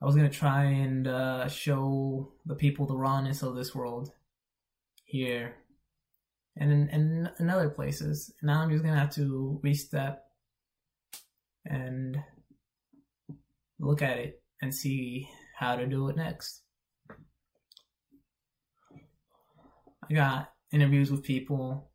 [0.00, 4.12] I was gonna try and uh, show the people the rawness of this world
[5.04, 5.56] here,
[6.56, 8.32] and in, in, other places.
[8.42, 10.18] Now I'm just gonna have to restep
[11.64, 12.18] and
[13.78, 15.28] look at it and see
[15.58, 16.62] how to do it next.
[20.10, 21.90] I got interviews with people.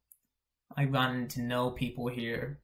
[0.76, 2.60] I've gotten to know people here.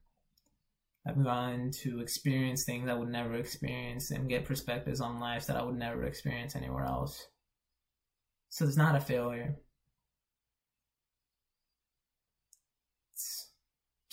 [1.06, 5.56] I've gotten to experience things I would never experience and get perspectives on life that
[5.56, 7.26] I would never experience anywhere else.
[8.48, 9.56] So it's not a failure.
[13.12, 13.50] It's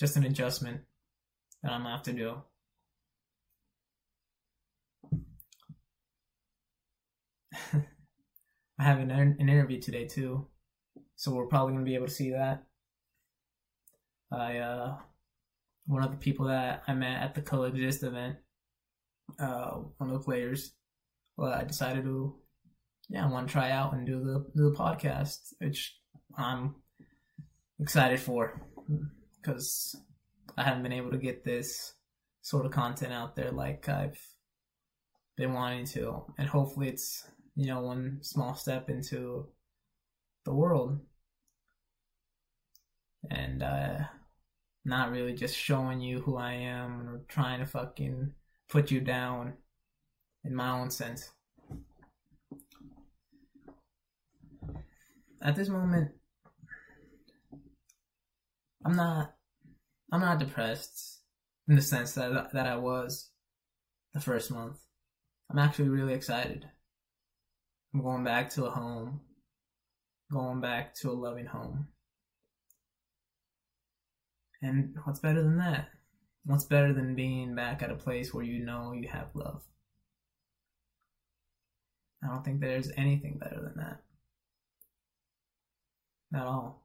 [0.02, 0.80] just an adjustment
[1.62, 2.42] that I'm gonna have to do.
[8.80, 10.48] I have an, an interview today too,
[11.14, 12.64] so we're probably gonna be able to see that.
[14.32, 14.96] I uh,
[15.86, 18.38] one of the people that I met at the Coexist event,
[19.38, 20.72] uh, one of the players,
[21.36, 22.34] well, I decided to,
[23.08, 25.96] yeah, I want to try out and do the do the podcast, which
[26.36, 26.74] I'm
[27.78, 28.60] excited for
[29.42, 29.96] because
[30.56, 31.94] I haven't been able to get this
[32.42, 34.20] sort of content out there like I've
[35.36, 37.24] been wanting to, and hopefully it's
[37.56, 39.48] you know one small step into
[40.44, 41.00] the world,
[43.30, 43.98] and uh,
[44.84, 48.32] not really just showing you who I am or trying to fucking
[48.68, 49.54] put you down
[50.44, 51.30] in my own sense.
[55.40, 56.12] At this moment,
[58.84, 59.34] I'm not
[60.12, 61.20] I'm not depressed
[61.68, 63.30] in the sense that that I was
[64.12, 64.78] the first month.
[65.50, 66.66] I'm actually really excited.
[67.94, 69.20] I'm going back to a home,
[70.30, 71.88] going back to a loving home.
[74.62, 75.88] And what's better than that?
[76.44, 79.62] What's better than being back at a place where you know you have love?
[82.22, 84.00] I don't think there's anything better than that.
[86.34, 86.81] At all.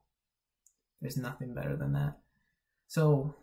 [1.00, 2.18] There's nothing better than that.
[2.88, 3.34] So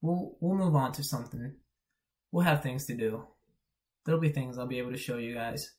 [0.00, 1.54] we'll we'll move on to something.
[2.32, 3.24] We'll have things to do.
[4.04, 5.74] There'll be things I'll be able to show you guys.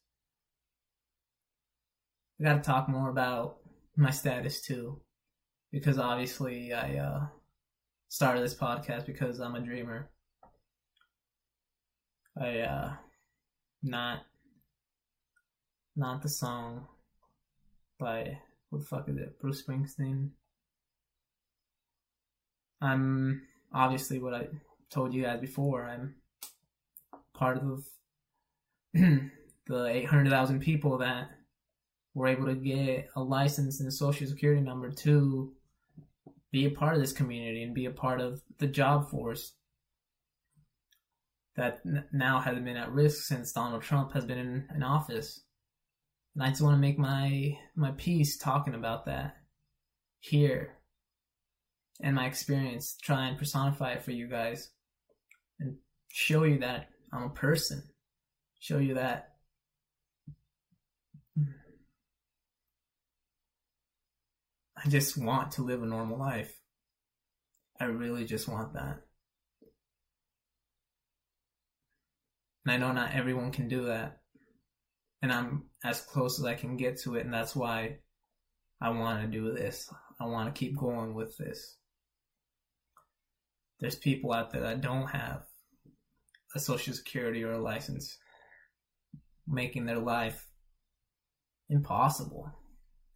[2.39, 3.57] I got to talk more about
[3.95, 5.01] my status too,
[5.71, 7.25] because obviously I uh,
[8.07, 10.09] started this podcast because I'm a dreamer.
[12.39, 12.93] I uh,
[13.83, 14.21] not
[15.95, 16.87] not the song
[18.01, 18.39] by
[18.69, 19.39] what the fuck is it?
[19.39, 20.31] Bruce Springsteen.
[22.81, 23.43] I'm
[23.73, 24.47] obviously what I
[24.89, 25.85] told you guys before.
[25.85, 26.15] I'm
[27.33, 27.85] part of
[28.93, 31.29] the 800,000 people that
[32.13, 35.53] were able to get a license and a social security number to
[36.51, 39.53] be a part of this community and be a part of the job force
[41.55, 41.81] that
[42.11, 45.41] now has been at risk since Donald Trump has been in, in office.
[46.35, 49.35] And I just want to make my my piece talking about that
[50.19, 50.77] here
[52.01, 54.71] and my experience, try and personify it for you guys
[55.59, 55.77] and
[56.07, 57.83] show you that I'm a person.
[58.59, 59.29] Show you that
[64.83, 66.53] I just want to live a normal life.
[67.79, 69.01] I really just want that.
[72.65, 74.20] And I know not everyone can do that
[75.21, 77.99] and I'm as close as I can get to it, and that's why
[78.81, 79.91] I want to do this.
[80.19, 81.77] I want to keep going with this.
[83.79, 85.43] There's people out there that don't have
[86.55, 88.17] a social security or a license,
[89.47, 90.47] making their life
[91.69, 92.51] impossible.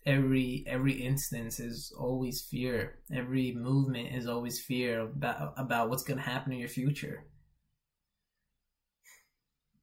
[0.06, 3.00] Every every instance is always fear.
[3.14, 7.26] Every movement is always fear about about what's going to happen in your future.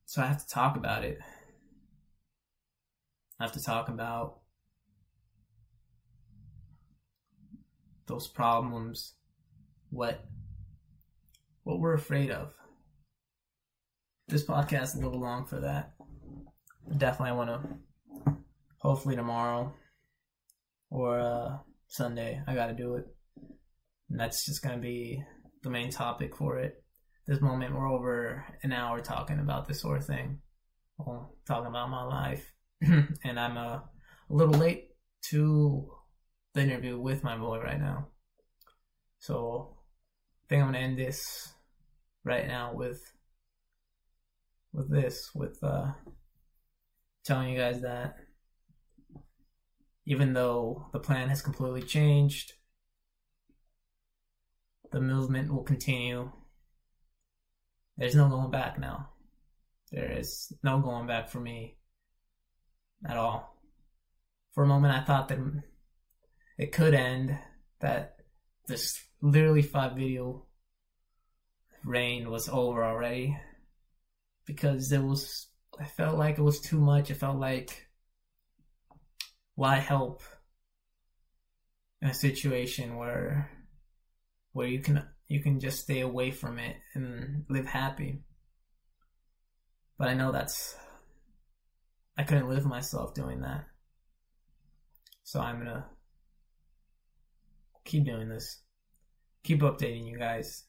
[0.07, 1.19] So I have to talk about it
[3.43, 4.39] have to talk about
[8.07, 9.15] those problems,
[9.91, 10.25] what
[11.65, 12.53] what we're afraid of.
[14.29, 15.93] This podcast is a little long for that.
[16.97, 18.35] Definitely, want to.
[18.79, 19.73] Hopefully tomorrow
[20.91, 23.07] or uh, Sunday, I got to do it.
[24.11, 25.23] And that's just gonna be
[25.63, 26.83] the main topic for it.
[27.27, 30.41] This moment, we're over an hour talking about this sort of thing.
[30.99, 32.53] Well, talking about my life.
[33.25, 33.83] and I'm uh, a
[34.29, 34.89] little late
[35.31, 35.89] to
[36.53, 38.09] the interview with my boy right now.
[39.21, 39.77] So
[40.45, 41.53] I think I'm gonna end this
[42.25, 43.13] right now with
[44.73, 45.93] with this, with uh,
[47.25, 48.17] telling you guys that
[50.05, 52.55] even though the plan has completely changed,
[54.91, 56.33] the movement will continue.
[57.97, 59.11] There's no going back now.
[59.93, 61.77] There is no going back for me
[63.09, 63.57] at all.
[64.53, 65.39] For a moment, I thought that
[66.59, 67.39] it could end,
[67.81, 68.17] that
[68.67, 70.47] this literally five video,
[71.85, 73.37] reign was over already
[74.47, 75.49] because it was
[75.81, 77.11] I felt like it was too much.
[77.11, 77.89] It felt like
[79.55, 80.23] why help
[82.01, 83.51] in a situation where
[84.53, 88.23] where you can you can just stay away from it and live happy.
[89.99, 90.77] But I know that's
[92.17, 93.65] I couldn't live myself doing that.
[95.23, 95.87] So I'm gonna
[97.85, 98.61] keep doing this.
[99.45, 100.65] Keep updating you guys.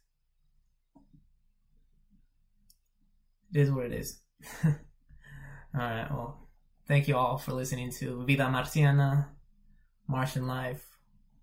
[3.53, 4.19] It is what it is.
[5.75, 6.49] Alright, well,
[6.87, 9.29] thank you all for listening to Vida Marciana,
[10.07, 10.83] Martian Life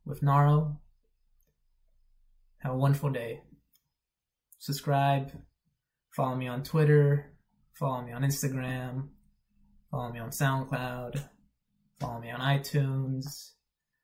[0.05, 0.81] with Naro.
[2.59, 3.43] Have a wonderful day.
[4.59, 5.31] Subscribe,
[6.11, 7.33] follow me on Twitter,
[7.75, 9.09] follow me on Instagram,
[9.91, 11.23] follow me on SoundCloud,
[11.99, 13.53] follow me on iTunes.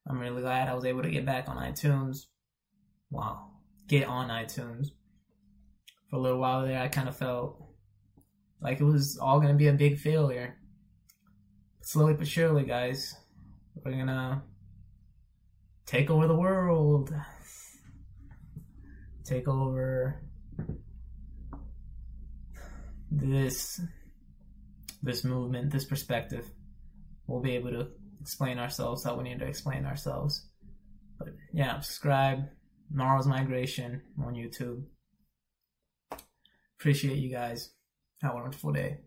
[0.08, 2.26] I'm really glad I was able to get back on iTunes.
[3.10, 3.50] Wow,
[3.88, 4.88] get on iTunes.
[6.08, 7.60] For a little while there, I kind of felt
[8.60, 10.56] like it was all gonna be a big failure.
[11.82, 13.14] Slowly but surely, guys,
[13.74, 14.42] we're gonna
[15.86, 17.14] take over the world,
[19.24, 20.20] take over
[23.10, 23.80] this
[25.06, 26.50] this movement, this perspective.
[27.26, 27.88] We'll be able to
[28.20, 30.46] explain ourselves how we need to explain ourselves.
[31.18, 32.48] But yeah, subscribe.
[32.94, 34.84] Naro's Migration on YouTube.
[36.78, 37.70] Appreciate you guys.
[38.22, 38.98] Have a wonderful day.